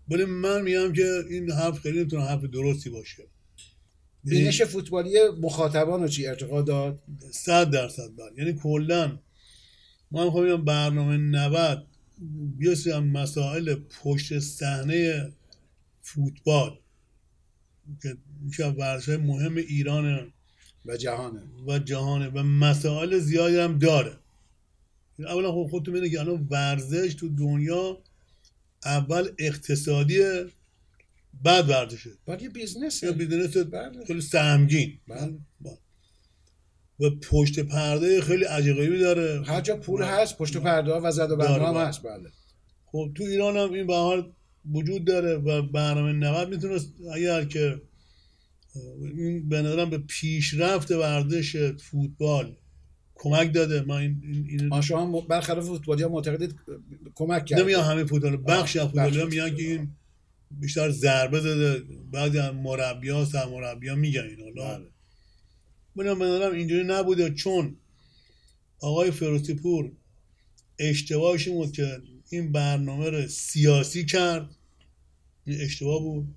[0.09, 3.23] ولی من میگم که این حرف خیلی نمی‌تونه حرف درستی باشه.
[4.25, 8.33] یعنی بینش فوتبالی مخاطبان رو چی ارتقا داد؟ صد درصد بله.
[8.39, 9.19] یعنی کلا
[10.11, 11.87] ما می‌خوام بگم برنامه 90
[12.61, 15.33] یه سری از مسائل پشت صحنه
[16.03, 16.79] فوتبال
[18.03, 20.33] که میشه ورزش مهم ایران
[20.91, 21.43] و جهانه.
[21.67, 24.17] و جهانه و مسائل زیادی هم داره.
[25.19, 27.99] اولا خب خودتون می‌دونید که الان ورزش تو دنیا
[28.85, 30.47] اول اقتصادیه
[31.45, 32.11] بعد ورزشه.
[32.27, 33.03] بعد یه business.
[33.03, 33.57] یا business.
[34.07, 34.99] خیلی سهمگین.
[35.09, 35.39] بله.
[37.01, 39.43] و پشت پرده خیلی عجیبی داره.
[39.47, 41.87] هر جا پول هست پشت پرده ها و زد و داره، هم بله.
[41.87, 42.31] هست بله.
[42.87, 44.33] خب تو ایران هم این به حال
[44.73, 47.83] وجود داره و برنامه 90 می‌تونست اگر که
[49.17, 52.57] این به نظرم به پیشرفت ورزش فوتبال
[53.15, 53.81] کمک داده.
[53.81, 56.55] ما این, این, آن شما برخلاف فوتبالی ها معتقدید
[57.15, 59.29] کمک کرد نمیگم همه فوتبال بخش از فوتبال.
[59.29, 59.89] میگن که این
[60.51, 61.85] بیشتر ضربه زده.
[62.13, 64.79] بعضی از مربیان سرمربیان میگن این حالا.
[64.79, 64.87] بله.
[65.95, 67.31] من به نظرم اینجوری نبوده.
[67.31, 67.77] چون
[68.81, 69.93] آقای فیروزی پور
[70.79, 74.51] اشتباهش این بود که این برنامه رو سیاسی کرد.
[75.45, 76.35] این اشتباه بود.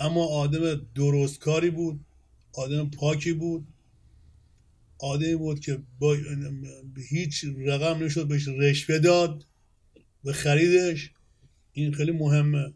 [0.00, 2.00] اما آدم درستکاری بود
[2.52, 3.66] آدم پاکی بود
[4.98, 6.16] آدمی بود که با
[7.08, 9.44] هیچ رقم نشد بهش رشوه داد
[10.24, 11.10] به خریدش.
[11.72, 12.72] این خیلی مهمه.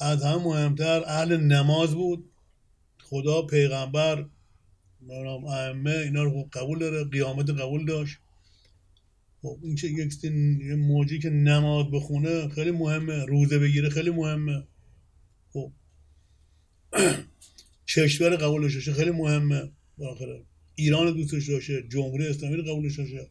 [0.00, 2.30] از همه مهمتر اهل نماز بود.
[3.02, 4.26] خدا پیغمبر
[5.48, 7.04] ائمه اینا رو قبول داره.
[7.04, 8.18] قیامت قبول داشت.
[9.42, 10.24] خب این چه یک
[10.78, 13.24] موجی که نماز بخونه خیلی مهمه.
[13.24, 14.62] روزه بگیره خیلی مهمه.
[17.94, 19.70] کشور قبولش باشه خیلی مهمه.
[19.98, 23.28] بالاخره ایران دوستش داشته جمهوری اسلامی رو قبولش داشته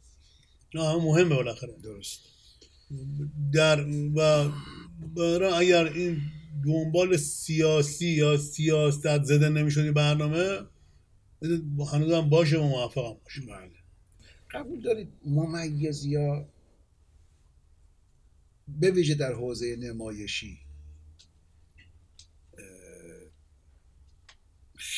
[0.76, 1.74] نه همه مهمه بالاخره.
[1.84, 2.20] درست.
[3.54, 3.86] در
[4.16, 4.50] و
[5.16, 6.22] برای اگر این
[6.66, 10.60] دنبال سیاسی یا سیاست زده نمی‌شدی برنامه
[11.92, 13.42] هنوز هم باشه و موفق هم باشه.
[13.42, 13.72] بله.
[14.52, 16.50] قبول دارید ممیز یا
[18.68, 20.58] به ویژه در حوزه نمایشی؟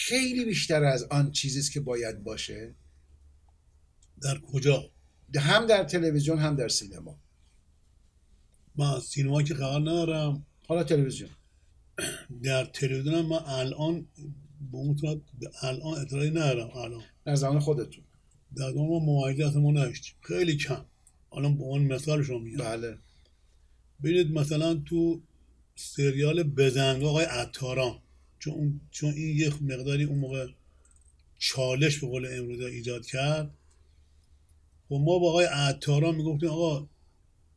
[0.08, 2.76] خیلی بیشتر از آن چیزی است که باید باشه.
[4.22, 4.92] در کجا؟
[5.36, 7.20] هم در تلویزیون هم در سینما.
[8.76, 10.46] من از سینما که خبر ندارم.
[10.68, 11.30] حالا تلویزیون.
[12.44, 14.08] در تلویزیون من الان
[14.72, 15.22] به اون
[15.62, 17.04] الان اطلاعی ندارم الان.
[17.26, 18.04] در زمان خودتون.
[18.56, 20.16] در زمان ما اصلا ما نداشتیم.
[20.22, 20.86] خیلی کم.
[21.34, 22.58] الان به عنوان مثال شما میگم.
[22.58, 22.98] بله.
[24.04, 25.22] ببینید مثلا تو
[25.76, 28.03] سریال بزنگ آقای عطاران.
[28.44, 30.48] چون اون- چون این یه مقداری اون موقع
[31.38, 33.52] چالش به قول امروز ایجاد کرد.
[34.92, 36.88] و ما با آقای عطاران می‌گفتیم آقا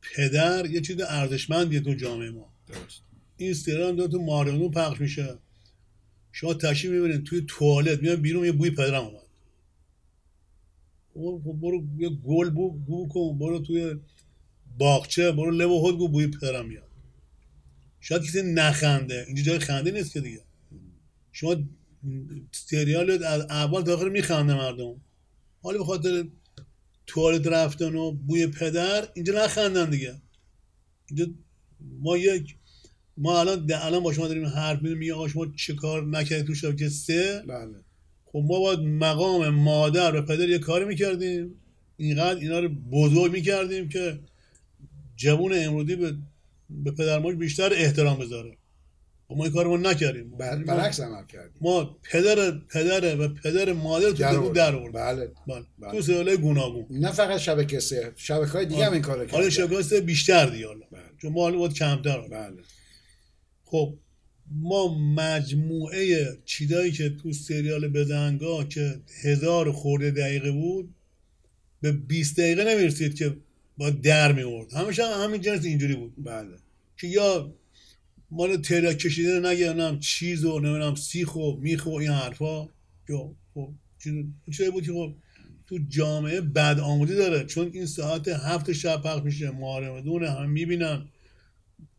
[0.03, 2.53] پدر یه چیز ارزشمندیه تو جامعه ما.
[2.67, 3.03] درست.
[3.37, 5.39] این سریال داره تو مارانو پخش میشه.
[6.33, 9.27] شما تشریف می‌بینید توی توالت میاد بیرون یه بوی پدرم اومد.
[11.15, 13.97] برو برو یه گل بو بو کن برو توی
[14.79, 16.91] باغچه برو لب و بوی پدرم میاد.
[18.01, 19.25] شاید کسی نخنده.
[19.27, 20.46] اینجا جای خنده نیست که دیگه.
[21.37, 21.57] شما
[22.53, 25.01] سریال از اول تا آخر میخنده مردم.
[25.63, 26.25] حالا به خاطر
[27.07, 30.15] توالت رفتن و بوی پدر اینجا نخندن دیگه.
[31.09, 31.27] اینجا
[32.01, 32.57] ما یک
[33.17, 36.55] ما الان الان با شما داریم حرف می‌زنیم میگه آقا شما چه کار نکردی تو
[36.55, 37.75] شبکه سه؟ بله.
[38.25, 41.55] خب ما باید مقام مادر و پدر یه کاری می‌کردیم.
[41.97, 44.21] اینقدر اینا رو بزرگ می‌کردیم که
[45.17, 46.17] جوون امرودی به,
[46.71, 48.57] به پدر بیشتر احترام بذاره.
[49.31, 50.31] ما این کار ما نکردیم.
[50.31, 51.57] بر- برعکس عمل کردیم.
[51.61, 54.93] ما پدر پدر و پدر مادر تو در آوردیم.
[54.93, 55.31] بله.
[55.49, 55.65] بله.
[55.79, 55.91] بله.
[55.91, 56.87] تو سیاله گوناگون.
[56.91, 60.67] نه فقط شبکه سه شبکه های دیگه هم این کارو حالا کردن شکست بیشتر دیگه
[60.67, 60.87] حالا.
[60.93, 61.03] بله.
[61.23, 62.21] چون ما حالا کمتر.
[62.29, 62.63] بله.
[63.65, 63.95] خب
[64.51, 70.95] ما مجموعه چیزایی که تو سریال بزنگاه که هزار خورده دقیقه بود
[71.81, 73.37] به 20 دقیقه نمی‌رسید که
[73.79, 76.13] با در میورد همیشه هم همین جنس اینجوری بود.
[76.25, 76.57] بله.
[77.01, 77.55] که یا
[78.31, 82.69] مال تریاک کشیده نگه نم چیز و نمی‌دونم سیخ و میخ و این حرفا.
[83.55, 83.69] خب
[84.03, 85.15] چیز- چیزایی بود که خب
[85.67, 87.45] تو جامعه بد آمودی داره.
[87.45, 91.09] چون این ساعت هفت شب پخش میشه محرمدونه هم می‌بینن.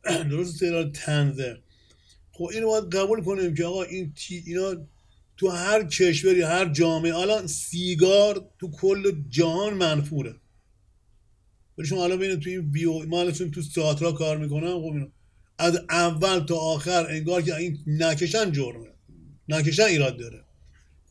[0.31, 1.57] درست سریال تنزه.
[2.31, 4.75] خب اینو باید قبول کنیم که آقا این تی اینا
[5.37, 10.35] تو هر کشوری هر جامعه الان سیگار تو کل جهان منفوره.
[11.77, 15.07] ولی شما الان ببینید تو این VOD ما الان تو ساترا کار می‌کنم خب اینو
[15.59, 18.87] از اول تا آخر انگار که این نکشن جرمه
[19.49, 20.43] نکشن ایراد داره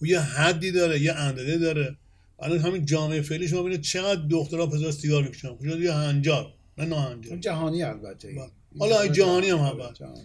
[0.02, 1.96] و یه حدی داره یه اندازه داره
[2.38, 6.84] الان همین جامعه فعلی شما ببینید چقدر دخترها پسر سیگار می‌کشن شاید یه هنجار نه
[6.84, 8.28] نه هنجار جهانی البته.
[8.28, 8.50] بله.
[8.78, 9.94] حالا این جهانی هم هست.
[9.94, 10.22] جهانی.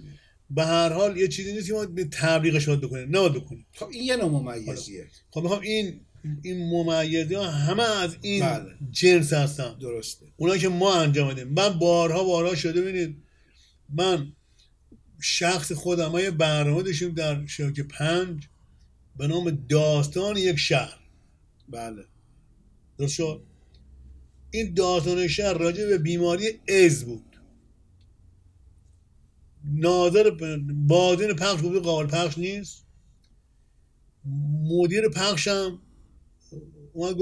[0.49, 3.87] به هر حال یه چیزی نیست که ما به تبلیغش باید بکنیم نباید بکنیم خب
[3.91, 5.99] این یه نوع ممیزیه خب می‌خوام این
[6.43, 8.71] این ممیزی ها همه از این بله.
[8.91, 13.17] جنس هستن درسته اونا که ما انجام بدیم من بارها بارها شده ببینید
[13.93, 14.33] من
[15.21, 18.47] شخص خودم یه برنامه داشتیم در شبکه پنج
[19.17, 20.99] به نام داستان یک شهر.
[21.69, 22.03] بله.
[22.97, 23.43] درست شد؟
[24.51, 27.25] این داستان شهر راجع به بیماری از بود.
[29.63, 30.29] ناظر
[30.73, 32.85] بازین پخش گفته قابل پخش نیست.
[34.63, 35.79] مدیر پخشم
[36.93, 37.15] اومد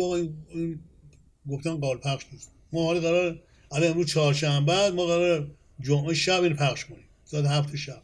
[1.50, 2.52] گفتن قابل پخش نیست.
[2.74, 5.52] ما حالا قرار الان امروز چهارشنبه ما قرار
[5.82, 7.06] جمعه شب این پخش کنیم.
[7.26, 8.04] ساعت هفت شب.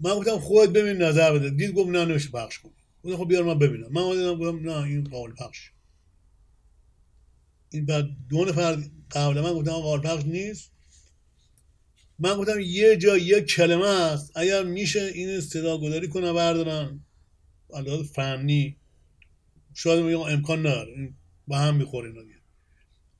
[0.00, 1.50] من گفتم خودت ببین نظر بده.
[1.50, 2.74] دید گفت نه نمیشه پخش کنیم.
[3.04, 3.92] گفتم خب بیار من ببینم.
[3.92, 5.70] من اومدم گفتم نه این قابل پخش.
[7.70, 10.72] این بعد دو نفر قبل من گفتم قابل پخش نیست.
[12.18, 14.32] من گفتم یه جا یه کلمه است.
[14.36, 17.00] اگر میشه این صدا گذاری کنه بردارن
[17.70, 18.76] لحاظ فنی.
[19.74, 21.12] شاید میگم امکان نداره.
[21.46, 22.35] با هم می‌خوره اینا.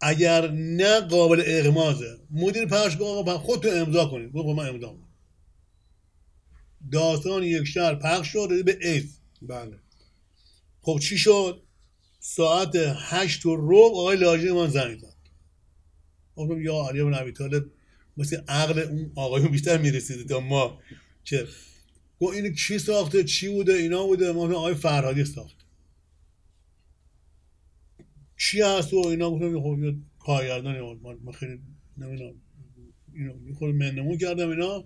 [0.00, 2.18] اگر نه قابل اغمازه.
[2.30, 4.32] مدیر پخش گفت آقا خودتون امضا کنید.
[4.32, 5.08] گفت من امضا می‌کنم.
[6.92, 9.78] داستان یک شهر پخش شد به ایز بله.
[10.80, 11.62] خب چی شد؟
[12.20, 15.16] ساعت هشت و ربع آقای لاجی من زنگ زد.
[16.36, 17.64] گفتم یا علی بن ابی طالب
[18.16, 20.78] مثل عقل اون آقایون بیشتر می‌رسیده تا ما.
[21.24, 21.48] که
[22.20, 25.55] گفت اینو کی ساخته؟ چی بوده؟ اینا بوده؟ ما آقای فرهادی ساخت
[28.36, 31.20] چی هست و اینا؟ گفتم خب یه کارگردانی بود.
[31.24, 31.60] من خیلی
[31.98, 32.34] نمی‌دونم.
[33.14, 34.84] اینو خود منمون کردم اینا.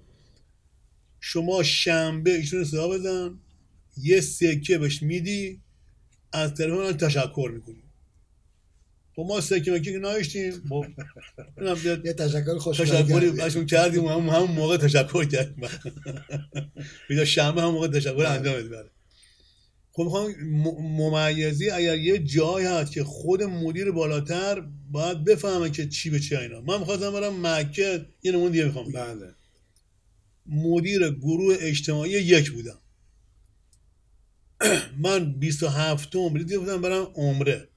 [1.21, 3.39] شما شنبه ایشون صدا بزن.
[3.97, 5.61] یه سکه بهش میدی.
[6.33, 7.83] از طرف من تشکر می‌کنیم
[9.17, 10.85] خب ما سکه مکی که نداشتیم خب.
[12.05, 15.69] یه تشکر خوش تشکری بهشون کردیم هم همون موقع تشکر کردیم.
[17.09, 18.91] بیدا شنبه هم موقع تشکر انجام بدیم.
[20.01, 20.35] خب می‌خوام
[20.81, 26.37] ممیزی اگر یه جایی هست که خود مدیر بالاتر باید بفهمه که چی به چی
[26.37, 26.61] اینا.
[26.61, 28.93] من می‌خواستم برم مکه یه نمون دیگه می‌خوام.
[28.93, 29.35] بله.
[30.47, 32.79] مدیر گروه اجتماعی یک بودم.
[35.05, 37.69] من 27 بلیط بودم برم عمره.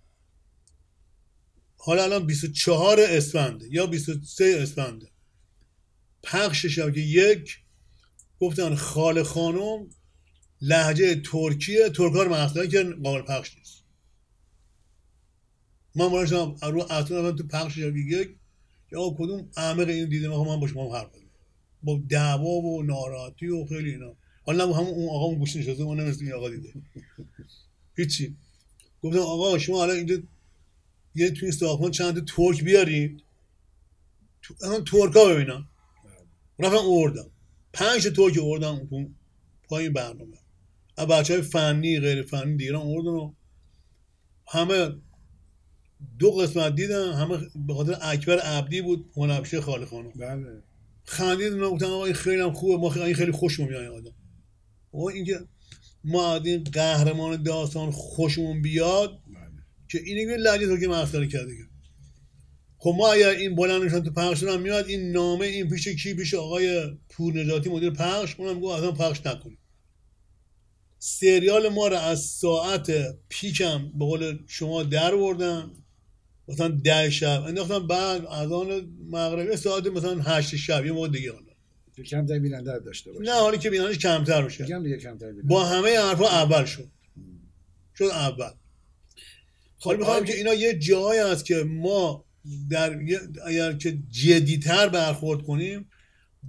[1.77, 5.07] حالا الان 24 اسفنده یا 23 اسفنده.
[6.23, 7.57] پخش شبکه یک
[8.39, 9.89] گفتن خال خانم
[10.63, 13.83] لحجه ترکیه ترکار مسئله که قابل پخش نیست.
[15.95, 18.35] من بلند شدم رو اصلا تو پخش یک
[18.91, 21.29] یا آقا کدوم احمق این دیده من من با شما حرف بزنم.
[21.83, 24.15] با دعوا و ناراحتی و خیلی اینا.
[24.45, 26.73] حالا همون اون آقا اون گوش نشسته اون نمی‌رسه این آقا دیده.
[27.97, 28.35] هیچی.
[29.01, 30.17] گفتم آقا شما الان اینجا
[31.15, 33.23] یه توی ساختمان چند ترک بیارید
[34.41, 35.69] تو الان ترکا ببینم.
[36.59, 37.31] رفتم اوردم
[37.73, 38.89] پنج ترک اوردم
[39.63, 40.42] پایین برنامه.
[40.97, 43.33] بچه های فنی غیر فنی دیگران اوردن و
[44.47, 44.95] همه
[46.19, 47.37] دو قسمت دیدن همه
[47.67, 50.11] به خاطر اکبر عبدی بود هنرپیشه خالی خانم.
[50.11, 50.63] بله.
[51.05, 54.13] خندید اونا گفتن آقا این خیلی هم خوبه ما خیلی, این خیلی خوشمون میاد آدم.
[54.93, 55.39] آقا اینکه
[56.03, 59.63] ما از این قهرمان داستان خوشمون بیاد بله.
[59.89, 61.63] که این یه لحظه تو که مسخره کرده که
[62.77, 66.33] خب ما اگر این بلندشان تو پخش هم میاد این نامه این پیش کی پیش
[66.33, 69.57] آقای پور نجاتی مدیر پخش اونم گفت اصلا پخش نکنیم.
[71.05, 72.91] سریال ما رو از ساعت
[73.29, 75.71] پیکم به قول شما در بردن.
[76.47, 77.43] مثلا ده شب.
[77.47, 80.85] انداختن بعد از آن مغربی ساعت مثلا هشت شب.
[80.85, 81.31] یه موقع دیگه
[81.95, 84.63] که کمتر بیننده داشته باشه نه حالی که بینانش کمتر میشه.
[84.63, 86.89] میگم دیگه کمتر بیننده با همه حرفا اول شد.
[87.97, 88.51] شد اول.
[89.79, 92.25] حالا می‌خوام که اینا یه جایی هست که ما
[92.69, 92.99] در
[93.45, 95.89] اگر که جدیتر برخورد کنیم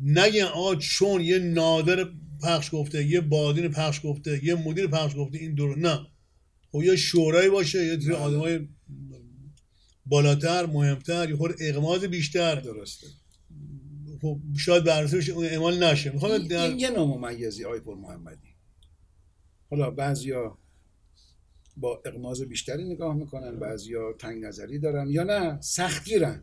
[0.03, 2.09] نگن آقا چون یه نادر
[2.45, 6.07] پخش گفته یه بادین پخش گفته یه مدیر پخش گفته این دور نه.
[6.73, 8.15] خب یه شورایی باشه یه بله.
[8.15, 8.69] آدم های
[10.07, 12.55] بالاتر مهمتر یه خود اقماز بیشتر.
[12.61, 13.07] درسته.
[14.23, 16.11] خب شاید بررسی بشه اون اعمال نشه.
[16.13, 18.55] می‌خوام در این یه نوع ممیزی آقای پر محمدی
[19.71, 20.59] حالا بعضیا
[21.77, 26.43] با اقماز بیشتری نگاه می‌کنن بعضیا تنگ نظری دارن یا نه سختگیرن.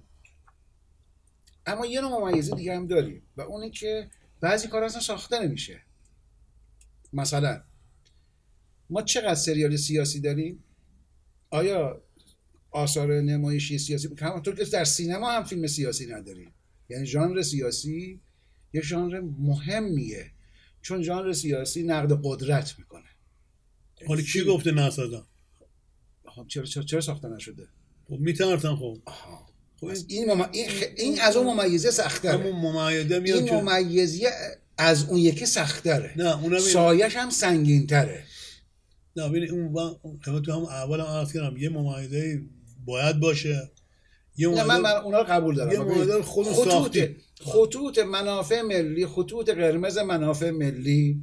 [1.66, 4.10] اما یه نوع ممیزی دیگه هم داریم و اونی که
[4.42, 5.82] بعضی کار اصلا ساخته نمیشه.
[7.14, 7.64] مثلا
[8.90, 10.64] ما چقدر سریال سیاسی داریم؟
[11.50, 12.02] آیا
[12.72, 16.54] آثار نمایشی سیاسی؟ همونطور که در سینما هم فیلم سیاسی نداریم.
[16.90, 18.22] یعنی ژانر سیاسی
[18.74, 20.32] یک ژانر مهمیه.
[20.82, 23.10] چون ژانر سیاسی نقد قدرت می‌کنه.
[24.08, 25.28] حالا کی گفته نسازم
[26.26, 27.68] خب چرا چرا, چرا ساخته نشده؟
[28.10, 28.98] خب میترسن خب.
[29.06, 29.50] آها.
[29.78, 30.50] خب این این, مم...
[30.52, 31.92] این, خ- این از اون ممیزه
[32.56, 34.28] ممیده میاد این که ممیزی
[34.78, 38.24] از اون یکی سختره نه اونم سایش هم سنگین تره
[39.16, 40.00] نه ببین اون با-
[40.46, 42.42] تو هم اول هم کردم یه ممیزه
[42.86, 43.72] باید باشه.
[44.38, 45.72] یه نه من, من اونا رو قبول دارم.
[45.72, 47.16] یه ببین، مایدار خود خطوط ساختی.
[47.42, 51.22] خطوط منافع ملی خطوط قرمز منافع ملی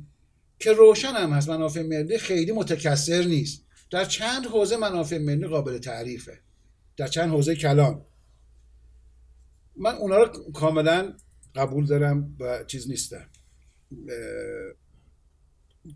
[0.59, 1.49] که روشن هم هست.
[1.49, 3.65] منافع ملی خیلی متکثر نیست.
[3.91, 6.41] در چند حوزه منافع ملی قابل تعریفه.
[6.97, 8.05] در چند حوزه کلان.
[9.77, 11.13] من اونا رو کاملا
[11.55, 13.31] قبول دارم و چیز نیستم.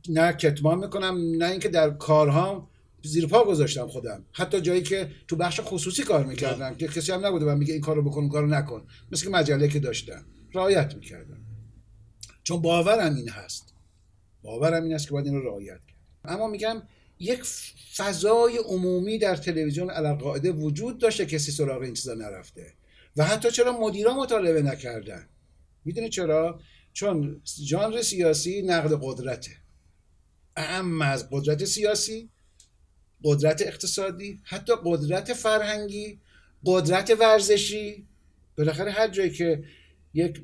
[0.09, 2.68] نه کتمان می‌کنم نه اینکه در کارهام
[3.03, 4.24] زیر پا گذاشتم خودم.
[4.32, 7.82] حتی جایی که تو بخش خصوصی کار می‌کردم که کسی هم نبوده و میگه این
[7.82, 8.86] کارو بکن کارو نکن.
[9.12, 10.24] مثل که مجله که داشتم.
[10.55, 11.38] رعایت می‌کردم.
[12.43, 13.74] چون باورم این هست.
[14.43, 16.82] باورم این است که باید این رو رعایت کرد اما میگم
[17.18, 17.43] یک
[17.97, 22.74] فضای عمومی در تلویزیون علالقاعده وجود داشته کسی سراغ این چیزا نرفته.
[23.16, 25.28] و حتی چرا مدیران مطالبه نکردن.
[25.84, 26.61] می‌دونی چرا؟
[26.93, 29.51] چون ژانر سیاسی نقد قدرته.
[30.57, 32.28] اهم از قدرت سیاسی
[33.24, 36.20] قدرت اقتصادی حتی قدرت فرهنگی
[36.64, 38.07] قدرت ورزشی
[38.59, 39.64] بالاخره هر جایی که
[40.14, 40.43] یک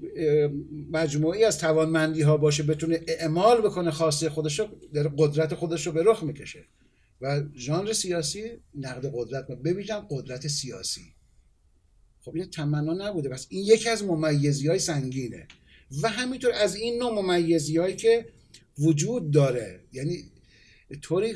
[0.91, 4.61] مجموعی از توانمندی ها باشه بتونه اعمال بکنه خواسته خودش
[4.93, 6.65] در قدرت خودش رو به رخ می‌کشه.
[7.21, 11.15] و ژانر سیاسی نقد قدرت ببینم قدرت سیاسی.
[12.21, 13.29] خب این تمنا نبوده.
[13.29, 15.49] بس این یکی از ممیزی های سنگینه.
[16.03, 18.26] و همینطور از این نوع ممیزی هایی که
[18.78, 19.80] وجود داره.
[19.93, 20.24] یعنی
[21.03, 21.34] طوری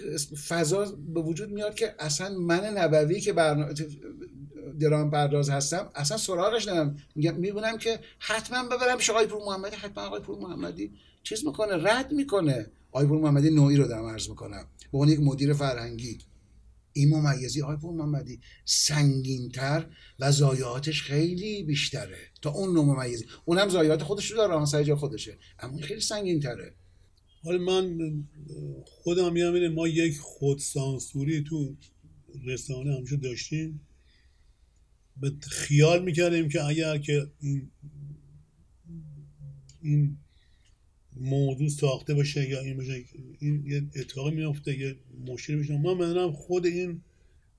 [0.48, 0.84] فضا
[1.14, 3.74] به وجود میاد که اصلا من نبوی که برنامه
[4.80, 10.05] درام پرداز هستم اصلا سراغش نمیم میگم که حتما ببرم پیش آقای پور محمدی حتما
[10.05, 10.92] آقای پور محمدی
[11.22, 12.66] چیز می‌کنه رد می‌کنه.
[12.92, 14.66] آقای پور محمدی نوعی رو دارم عرض می‌کنم.
[14.92, 16.18] به عنوان یک مدیر فرهنگی.
[16.93, 19.86] این ممیزی آقای پور محمدی سنگینتر
[20.18, 22.18] و ضایعاتش خیلی بیشتره.
[22.43, 23.24] تا اون نوع ممیزی.
[23.45, 25.38] اونم ضایعات خودش رو داره آن سر جای خودشه.
[25.59, 26.74] اما این خیلی سنگینتره.
[27.43, 27.99] حالا من
[28.84, 31.76] خودم اینه ما یک خودسانسوری تو
[32.45, 33.80] رسانه همیشه داشتیم.
[35.16, 37.30] به خیال می‌کردیم که اگر که
[39.82, 40.18] این
[41.17, 43.05] موضوع ساخته باشه یا این باشه
[43.39, 44.97] این یه اتفاقی میفته یه
[45.27, 45.79] مشکلی میشه.
[45.79, 47.03] من بدونم خود این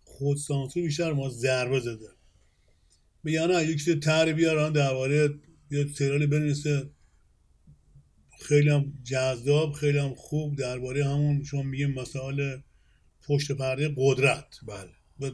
[0.03, 2.09] خودسانسور بیشتر ما ضربه زده.
[3.25, 5.33] بگن نه یک چیز تر بیارن درباره
[5.71, 6.89] یه سریالی بنویسه
[8.39, 12.57] خیلی هم جذاب خیلی هم خوب درباره همون شما میگیم مسائل
[13.27, 14.59] پشت پرده قدرت.
[14.67, 14.89] بله.
[15.19, 15.31] و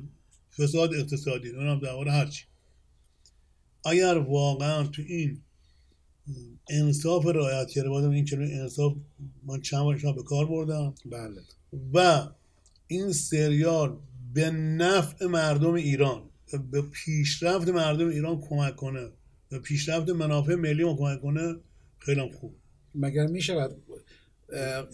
[0.58, 2.46] فساد اقتصادی اونم درباره هرچی
[3.86, 5.42] اگر واقعا تو این
[6.70, 8.94] انصاف رعایت کرده بودم این کلمه انصاف
[9.46, 10.96] من چند بار به کار بردم.
[11.06, 11.42] بله.
[11.94, 12.28] و
[12.88, 13.98] این سریال
[14.34, 16.30] به نفع مردم ایران
[16.72, 19.10] به پیشرفت مردم ایران کمک کنه
[19.50, 21.56] به پیشرفت منافع ملی ما کمک کنه
[22.00, 22.56] خیلی خوب.
[22.96, 23.72] مگر می‌شود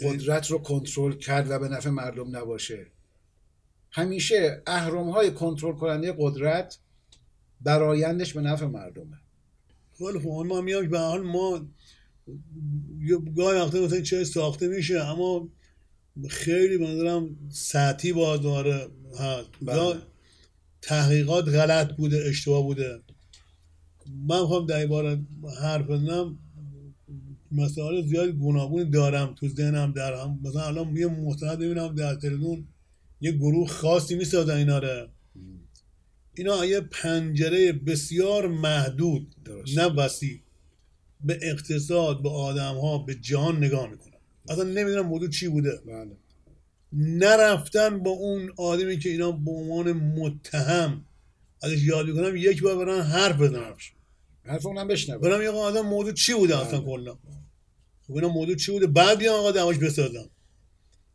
[0.03, 2.87] قدرت رو کنترل کرد و به نفع مردم نباشه؟
[3.91, 6.77] همیشه اهرم های کنترل کننده قدرت
[7.61, 9.19] برایندش به نفع مردمه.
[9.97, 11.67] خیلی خوب ما میام به حال ما
[12.99, 15.49] یه گاهی وقتا مثلا چه ساخته میشه اما
[16.29, 18.87] خیلی منظورم سطحی باز داره
[19.19, 19.49] هست.
[19.61, 19.75] بله.
[19.75, 19.97] یا
[20.81, 23.01] تحقیقات غلط بوده اشتباه بوده.
[24.27, 25.19] من می‌خوام در این باره
[25.61, 26.39] حرف بزنم.
[27.51, 30.39] مسائل زیاد گوناگون دارم تو ذهنم در هم.
[30.43, 32.67] مثلا الان یه مستند ببینم در تلویزیون
[33.21, 35.07] یه گروه خاصی می‌سازن اینا رو.
[36.35, 39.77] اینا یه پنجره بسیار محدود درست.
[39.77, 40.39] نه وسیع.
[41.23, 44.13] به اقتصاد به آدم ها به جهان نگاه می‌کنن.
[44.49, 45.79] اصلا نمی‌دونم موضوع چی بوده.
[45.87, 46.17] بله.
[46.93, 51.05] نرفتن با اون آدمی که اینا به عنوان متهم
[51.61, 53.75] ازش یاد می‌کنم یک بار برن حرف بزنم
[54.43, 55.17] حرف اونم بشنوه.
[55.17, 56.89] برم یه آدم موضوع چی بوده؟ اصلا بله.
[56.89, 57.17] کلا.
[58.07, 60.29] خب اینا موضوع چی بوده؟ بعد بیان آقا دعواش بسازم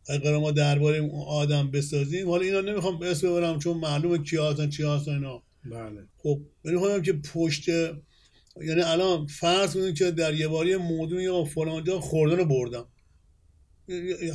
[0.07, 4.71] قرار ما درباره اون آدم بسازیم حالا اینا نمی‌خوام اسم ببرم چون معلومه کی هستن
[4.71, 5.43] چی هستن اینا.
[5.65, 6.07] بله.
[6.17, 11.45] خب من می‌خوام که پشت یعنی الان فرض کنید که در یه باری موضوع یا
[11.45, 12.87] فلان جا خوردن رو بردم.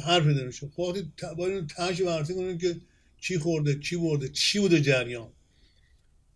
[0.05, 2.75] حرفی نمیشه خب وقتی باید تهش بررسی کنیم که
[3.21, 5.29] چی خورده چی برده چی بوده جریان؟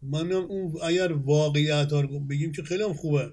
[0.01, 3.31] من اون اگر واقعیت ها رو بگیم که خیلی هم خوبه.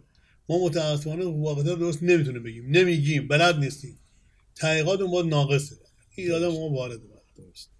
[0.48, 2.70] ما متاسفانه واقعیت درست نمی‌تونه بگیم.
[2.70, 3.28] نمیگیم.
[3.28, 3.98] بلد نیستیم.
[4.54, 5.76] تحقیقات اون باید ناقصه.
[6.16, 6.88] این آدم ما
[7.36, 7.70] درست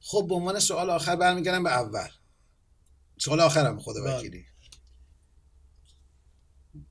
[0.00, 2.08] خب به عنوان سوال آخر برمیگردم به اول.
[3.18, 4.18] سوال آخرم خدا بله.
[4.18, 4.44] وکیلی.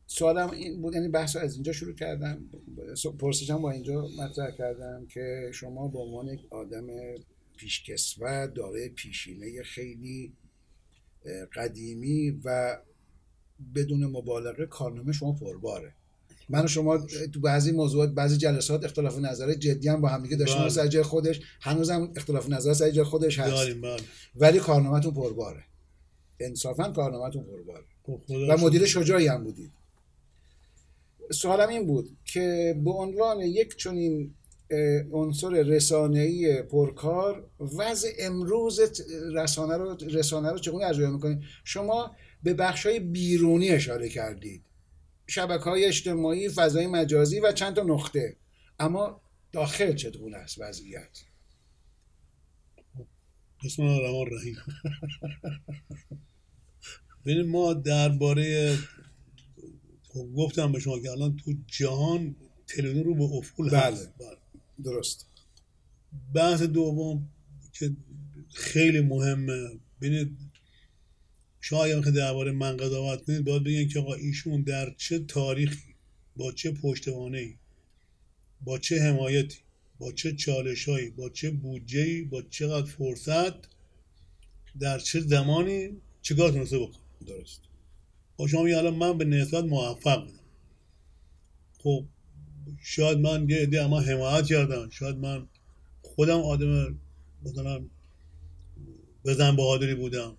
[0.07, 2.49] سوالم این بود یعنی بحث رو از اینجا شروع کردم.
[3.19, 6.87] پرسشم با اینجا مطرح کردم که شما به عنوان یک آدم
[7.57, 10.33] پیشکسوت دارای پیشینه خیلی
[11.53, 12.77] قدیمی و
[13.75, 15.93] بدون مبالغه کارنامه شما پرباره.
[16.49, 16.97] من و شما
[17.33, 20.61] تو بعضی موضوعات بعضی جلسات اختلاف نظر جدی هم با هم دیگه داشتیم.
[20.61, 20.69] بله.
[20.69, 23.51] سر جای خودش هنوزم اختلاف نظر سر جای خودش هست.
[23.51, 24.01] داریم بله.
[24.35, 25.63] ولی کارنامه‌تون پرباره.
[26.39, 27.85] انصافا کارنامه‌تون پرباره.
[28.03, 28.57] خب و.
[28.57, 29.71] مدیر شجاعی هم بودید.
[31.31, 34.33] سوالم این بود که به عنوان یک چنین
[35.11, 38.79] عنصر رسانه‌ای پرکار وضع امروز
[39.33, 42.11] رسانه رو رسانه رو چگونه ارزیابی می‌کنید؟ شما
[42.43, 44.63] به بخش‌های بیرونی اشاره کردید.
[45.27, 48.37] شبکه های اجتماعی فضای مجازی و چند تا نقطه
[48.79, 49.21] اما
[49.51, 51.19] داخل چگونه است وضعیت
[53.65, 54.57] بسم الله الرحمن الرحیم
[57.25, 58.77] ببینید ما درباره
[60.35, 62.35] گفتم به شما که الان تو جهان
[62.67, 64.13] تلویزیون رو به افول بله.
[64.19, 64.37] بله.
[64.83, 65.27] درست
[66.33, 67.29] بحث دوم
[67.73, 67.95] که
[68.53, 70.37] خیلی مهمه ببینید
[71.67, 75.95] شما اگه می‌خواید درباره من قضاوت کنید باید بگین که آقا ایشون در چه تاریخی
[76.37, 77.55] با چه پشتوانه ای
[78.61, 79.57] با چه حمایتی
[79.99, 83.53] با چه چالشهایی با چه بودجه با چقدر فرصت
[84.79, 85.89] در چه زمانی
[86.21, 87.61] چیکار تونسته بکنه؟ درست.
[88.37, 90.39] با شما میگه الان من به نسبت موفق بودم.
[91.83, 92.05] خب
[92.81, 95.47] شاید من یه عده اما حمایت کردم شاید من
[96.01, 96.99] خودم آدم
[97.43, 97.81] مثلا
[99.25, 100.37] بزن بهادری بودم.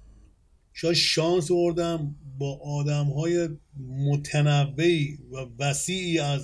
[0.80, 3.48] شاید شانس آوردم با آدم های
[3.88, 6.42] متنوعی و وسیعی از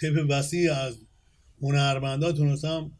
[0.00, 0.94] تیپ وسیعی از
[1.62, 2.90] هنرمندا تونستم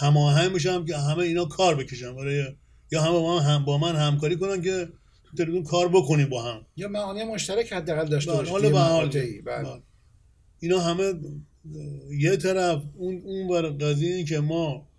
[0.00, 2.44] هماهنگ بشم که همه اینا کار بکشن برای
[2.92, 4.88] یا همه با من, هم با من همکاری کنن که
[5.24, 8.78] تو تلویزیون کار بکنیم با هم یا معانی مشترک حداقل داشته بله، باشید حالا به
[8.78, 9.08] حال.
[9.08, 9.42] بله.
[9.42, 9.82] بله.
[10.60, 11.14] اینا همه
[12.18, 14.89] یه طرف اون اون بر قضیه این که ما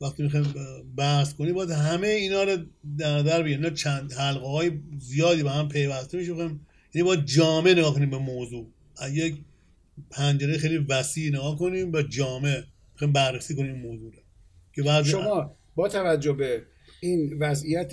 [0.00, 0.54] وقتی می‌خوایم
[0.96, 2.56] بحث کنیم باید همه اینا رو
[2.98, 3.62] در نظر بگیریم.
[3.62, 6.30] اینا چند حلقه های زیادی به هم پیوسته میشه.
[6.94, 8.66] یعنی باید جامع نگاه کنیم به موضوع.
[9.12, 9.36] یک
[10.10, 12.62] پنجره خیلی وسیع نگاه کنیم و جامع.
[12.94, 14.18] بخوایم بررسی کنیم موضوع رو.
[14.72, 16.62] که بعضی شما با توجه به
[17.00, 17.92] این وضعیت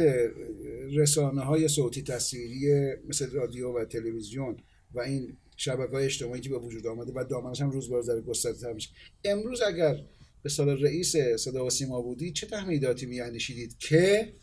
[0.94, 4.58] رسانه های صوتی تصویری مثل رادیو و تلویزیون
[4.94, 8.06] و این شبکه های اجتماعی که به وجود آمده و دامنش هم روز به روز
[8.06, 8.90] داره گسترده میشه
[9.26, 9.96] امروز اگر
[10.44, 14.34] به سال رئیس صدا و سیما بودی چه تهمیداتی میاندیشیدید که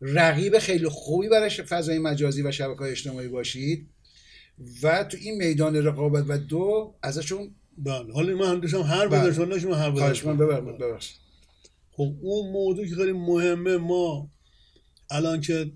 [0.00, 3.88] رقیب خیلی خوبی برای فضای مجازی و شبکه های اجتماعی باشید؟
[4.82, 9.20] و تو این میدان رقابت و دو ازشون بله حالا من هم هر بله.
[9.20, 9.90] بزرشون داشتم هر
[10.34, 11.16] ببرمید ببخشید
[11.90, 14.30] خب اون موضوع که خیلی مهمه ما
[15.10, 15.72] الان که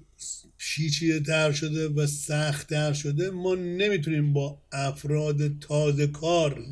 [0.59, 6.65] پیچیده تر شده و سخت تر شده ما نمی‌تونیم با افراد تازه کار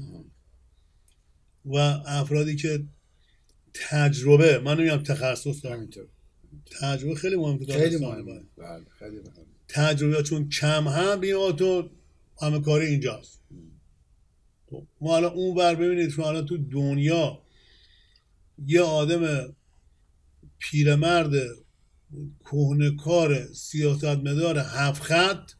[1.64, 2.84] و افرادی که
[3.74, 6.06] تجربه من نمیگم تخصص دارم همینطور
[6.80, 8.42] تجربه خیلی مهمه خیلی مهمه.
[8.56, 9.46] بله خیلی مهمه.
[9.68, 11.90] تجربه چون کم هم بیا تو
[12.42, 13.40] همه کاری اینجاست.
[14.70, 17.42] خب، ما الان اون بر ببینید شما الان تو دنیا
[18.66, 19.54] یه آدم
[20.58, 21.32] پیرمرد
[22.44, 25.52] کهنکار سیاستمدار هفت خط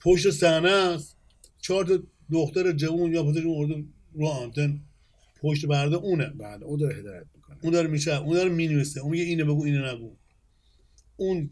[0.00, 1.16] پشت صحنه است.
[1.58, 1.98] چهار تا
[2.32, 3.84] دختر جوون یا پسر اردو
[4.14, 4.80] رو آنتن
[5.40, 6.26] پشت برده اونه.
[6.26, 7.56] بله او داره هدایت می‌کنه.
[7.62, 9.00] اون داره میشه اون داره می‌نویسه.
[9.00, 10.16] اون میگه اینو بگو اینو نگو.
[11.16, 11.50] اون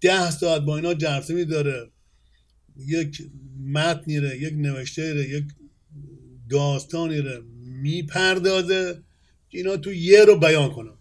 [0.00, 1.90] ده ساعت با اینا جلسه میداره.
[2.76, 3.22] یک
[3.64, 5.44] متنی ره یک نوشته ره یک
[6.50, 7.40] داستانی ره
[7.82, 9.02] می‌پردازه
[9.48, 10.98] که اینا تو یه رو بیان کنن.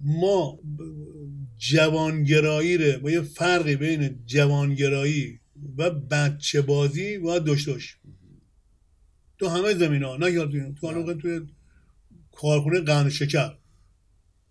[0.00, 0.58] ما
[1.58, 5.40] جوانگرایی ره با یه فرقی بین جوانگرایی
[5.78, 8.00] و بچه بازی داشته باشیم
[9.42, 10.16] تو همه زمین ها.
[10.16, 11.40] نه یاد تو الان توی
[12.32, 13.54] کارخونه قند شکر.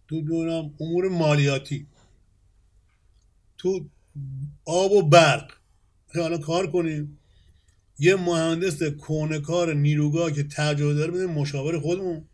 [0.07, 1.87] تو دونم امور مالیاتی.
[3.57, 3.85] تو
[4.65, 5.51] آب و برق.
[6.15, 7.19] حالا کار کنیم.
[7.99, 8.83] یه مهندس
[9.45, 12.25] کار نیروگاه که تجربه داره بده مشاور خودمون.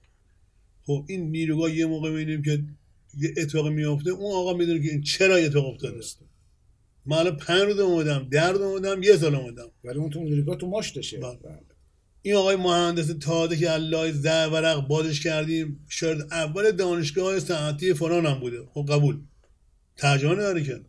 [0.83, 2.63] خب این نیروگاه یه موقع می‌بینیم که
[3.17, 4.09] یه اتفاق میافته.
[4.09, 5.95] اون آقا می‌دونه که این چرا اتفاق افتاده.
[5.95, 6.25] درسته.
[7.05, 9.71] من الان پنج روز اومدم در روز اومدم یه سال اومدم.
[9.83, 11.66] ولی اون تو نیروگاه تو ماشتشه بله.
[12.21, 18.25] این آقای مهندس تازه که الله زر ورق بازش کردیم شاید اول دانشگاه صنعتی فلان
[18.25, 18.65] هم بوده.
[18.73, 19.21] خب قبول.
[19.97, 20.81] ترجمه نداره که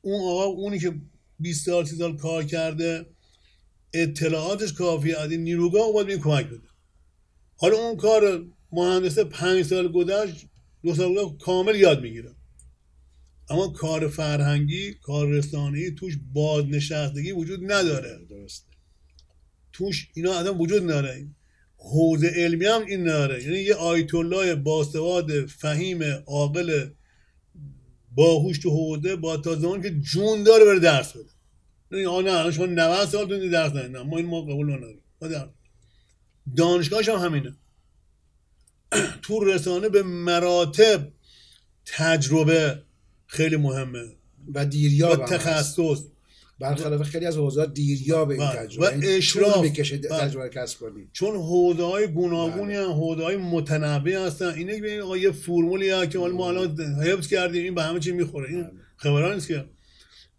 [0.00, 0.94] اون آقا اونی که
[1.40, 3.06] 20 سال 30 سال کار کرده
[3.92, 5.18] اطلاعاتش کافیه.
[5.18, 6.68] از این نیروگاه باید کمک بده.
[7.56, 10.46] حالا اون کار مهندس پنج سال گذشت
[10.82, 12.34] دو سال کامل یاد می‌گیره.
[13.50, 18.18] اما کار فرهنگی کار رسانه‌ای توش بازنشستگی وجود نداره.
[18.30, 18.73] درسته.
[19.74, 21.26] توش اینا اصلا وجود نداره.
[21.76, 23.44] حوزه علمی هم این نداره.
[23.44, 26.88] یعنی یه آیت الله باسواد فهیم عاقل
[28.14, 31.30] باهوش تو حوزه با تا زمان که جون داره بره درس بده.
[31.90, 35.02] یعنی آه نه شما 90 سال تو درس نه ما این ما قبول نداریم.
[36.56, 37.56] دانشگاهش هم همینه.
[39.22, 41.12] تو رسانه به مراتب
[41.86, 42.82] تجربه
[43.26, 44.04] خیلی مهمه.
[44.54, 45.24] و دیریاب و.
[45.24, 46.02] تخصص.
[46.60, 48.56] برخلاف خیلی از حوزات دیریاب این بله.
[48.56, 49.62] تجربه و این اشراف.
[49.62, 50.20] می‌کشه بله.
[50.20, 52.82] تجربه کسب کنی چون حوزه های گوناگونی بله.
[52.82, 57.64] هستن حوزه های متنوع هستن اینه که آقا یه فرمولی که ما الان حفظ کردیم
[57.64, 58.66] این به همه چی می‌خوره این.
[58.96, 59.64] خبران نیست که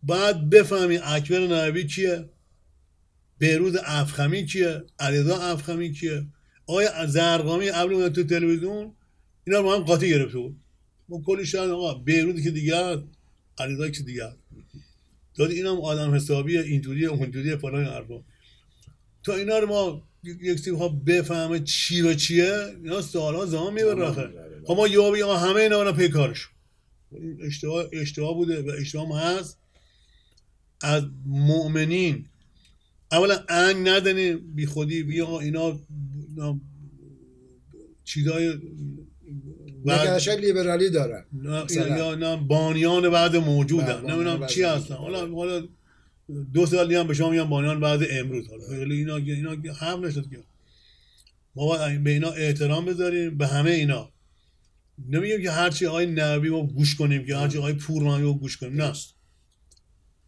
[0.03, 2.29] بعد بفهمی اکبر نووی کیه
[3.37, 6.25] بهروز افخمی کیه علیرضا افخمی کیه
[6.67, 8.95] آقای زرقامی قبل تو تلویزیون
[9.47, 10.57] اینا رو هم قاطی گرفته بود
[11.09, 13.03] ما کلی شاید آقا بهروز که دیگه
[13.57, 14.23] علیرضا که دیگه
[15.35, 18.23] داد اینم آدم حسابیه اینجوریه اونجوریه فلان این حرفا.
[19.23, 20.07] تا اینا رو ما
[20.41, 25.25] یک تیم ها بفهمه چی و چیه اینا سالها زمان می‌بره می‌بره، خب ما یا
[25.25, 26.47] آقا همه اینا برن پی کارش
[27.41, 29.57] اشتباه اشتباه بوده و اشتباه هست.
[30.81, 32.25] از مؤمنین
[33.11, 35.79] اولا انگ ندنیم بی خودی بیا اینا,
[36.29, 36.59] اینا
[38.03, 38.59] چیزای
[39.85, 41.25] نگرش لیبرالی دارن.
[41.33, 41.65] نه.
[41.75, 44.01] یا نه بانیان بعد موجودن.
[44.01, 44.63] نمی‌دونم چی.
[44.63, 44.95] هستن.
[44.95, 45.67] حالا حالا
[46.53, 48.49] دو سال دیگه هم به شما میگن بانیان بعد امروز.
[48.49, 50.37] حالا خیلی اینا اینا هم نشد که.
[51.55, 53.37] ما باید به اینا احترام بذاریم.
[53.37, 54.09] به همه اینا.
[55.09, 58.81] نمیگیم که هرچی آقای نبی رو گوش کنیم که هرچی آقای پورمانی رو گوش کنیم.
[58.81, 58.93] نه.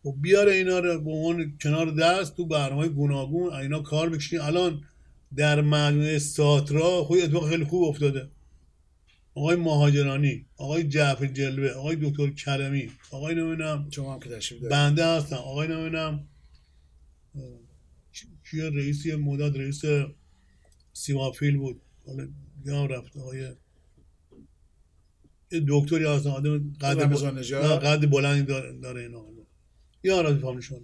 [0.04, 3.54] خب بیاره اینا رو به عنوان کنار دست تو برنامه گوناگون.
[3.54, 4.82] اینا کار بکشیم الان
[5.36, 8.30] در مجموعه ساترا خود اتفاق خیلی خوب افتاده.
[9.38, 14.72] آقای مهاجرانی آقای جعفر جلوه آقای دکتر کرمی آقای نمی‌دونم شما هم که تشریف دارید.
[14.72, 16.28] بنده هستن آقای نمی‌دونم
[18.50, 19.82] کیه رئیس مدت رئیس
[20.94, 21.82] سیمافیل بود.
[22.06, 22.28] حالا
[22.68, 23.40] هم رفت آقای
[25.52, 27.02] یه دکتری هستن آدم قد,
[27.86, 29.26] قد بلندی داره, داره اینا.
[30.04, 30.82] یا را فهمشون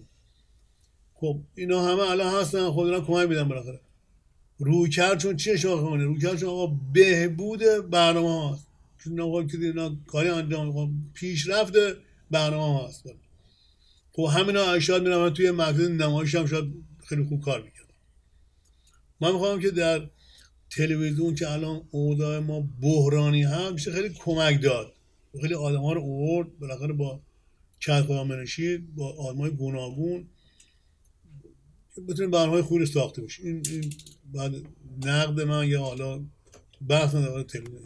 [1.13, 3.79] خب اینا همه الان هستن خود اینا کمک میدن بالاخره.
[4.59, 8.67] روی کرد چون چیه شاخه کنه روی کرد چون آقا بهبود برنامه هاست.
[9.03, 11.73] چون آقا که اینا کاری انجام پیشرفت
[12.31, 13.03] برنامه هست
[14.11, 15.29] خب همینا شاید میرم.
[15.29, 16.73] توی مرکز نمایش هم شاید
[17.05, 17.93] خیلی خوب کار می‌کردم.
[19.21, 20.09] من می‌خوام که در
[20.69, 24.93] تلویزیون که الان اوضاع ما بحرانی هم میشه خیلی کمک داد.
[25.41, 27.21] خیلی آدم ها رو اوورد بالاخره با
[27.79, 28.27] کت خدا
[28.95, 30.27] با آدم های گوناگون
[32.01, 33.93] بتونیم برنامه خوبی ساخته باشیم این, این
[34.33, 34.51] بعد
[35.05, 36.25] نقد من یا حالا
[36.89, 37.83] بحث نداره تلویزیون.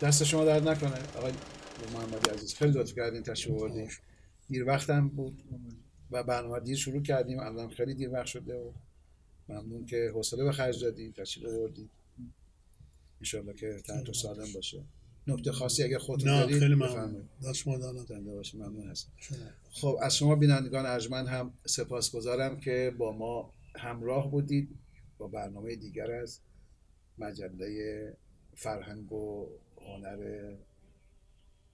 [0.00, 0.98] دست شما درد نکنه.
[1.16, 1.32] آقای
[1.94, 3.90] محمدی عزیز خیلی لطف کردین تشریف آوردین.
[4.48, 5.42] دیر وقتم بود
[6.10, 7.40] و برنامه دیر شروع کردیم.
[7.40, 8.72] الان خیلی دیر وقت شده و
[9.48, 11.88] ممنون که حوصله به خرج دادین تشریف آوردین.
[13.20, 14.84] انشالله که تن تو سالم باشه.
[15.26, 16.74] نکته خاصی اگر خودتون دارید خیلی.
[16.74, 17.28] ممنون.
[17.44, 17.78] دست شما
[18.36, 19.12] باشه ممنون هستم.
[19.16, 19.38] شما.
[19.70, 24.68] خب از شما بینندگان ارجمند هم سپاسگزارم که با ما همراه بودید
[25.18, 26.40] با برنامه دیگر از
[27.18, 28.16] مجله
[28.54, 29.46] فرهنگ و
[29.80, 30.54] هنر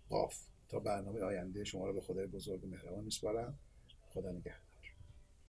[0.09, 0.41] قاف.
[0.69, 3.59] تا برنامه آینده شما رو به خدای بزرگ و مهربان میسپارم.
[4.11, 4.66] خدا نگهدار.